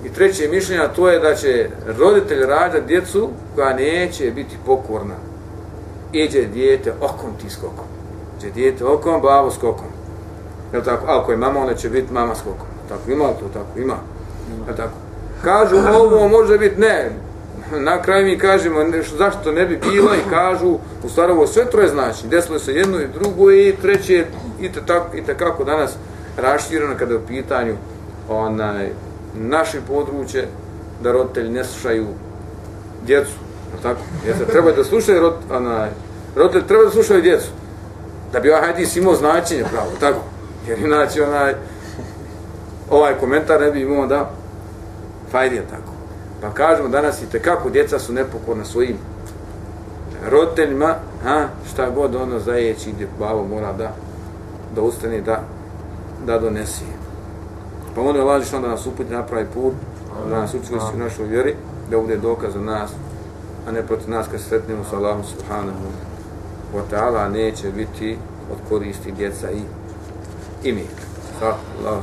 [0.05, 1.69] I treće mišljenje, to je da će
[1.99, 5.15] roditelj rađati djecu koja neće biti pokorna.
[6.13, 7.87] Iđe dijete okom ti skokom.
[8.39, 9.87] Iđe dijete okom, babo skokom.
[10.73, 11.07] Je tako?
[11.07, 12.67] Ako je mama, ona će biti mama skokom.
[12.89, 13.49] Tako ima to?
[13.53, 13.97] Tako ima.
[14.69, 14.95] Je tako?
[15.45, 17.11] Kažu, ovo može biti ne.
[17.73, 21.71] Na kraju mi kažemo nešto, zašto ne bi bilo i kažu, u stvari ovo sve
[21.71, 22.27] troje znači.
[22.27, 24.25] Desilo se jedno i drugo i treće
[24.61, 25.97] i te, tako, i te kako danas
[26.37, 27.75] raširano kada je u pitanju
[28.29, 28.89] onaj,
[29.35, 30.49] naše područje
[31.03, 32.07] da roditelji ne slušaju
[33.07, 33.33] djecu.
[33.83, 34.01] Tako?
[34.27, 35.89] Jeste, treba da slušaju rod, onaj,
[36.37, 37.49] roditelji treba da slušaju djecu.
[38.33, 40.21] Da bi ovaj hadis imao značenje pravo, tako?
[40.69, 41.55] Jer inače onaj,
[42.91, 44.31] ovaj komentar ne bi imao da
[45.31, 45.93] fajdija tako.
[46.41, 48.97] Pa kažemo danas i tekako djeca su nepokorna svojim
[50.31, 53.93] roditeljima, ha, šta god ono zajeći gdje babo mora da
[54.75, 55.43] da ustane da
[56.27, 56.85] da donesi.
[57.95, 59.75] Pa onda lažiš onda nas uputi na pravi put,
[60.29, 61.55] da nas učili u našoj vjeri,
[61.91, 62.91] da bude dokaz za nas,
[63.69, 65.87] a ne protiv nas kad sretnemo sa Allahom subhanahu
[66.75, 68.19] wa ta'ala, neće biti
[68.53, 69.63] od koristi djeca i
[70.63, 70.85] i mi.
[71.39, 72.03] Sa, Allah,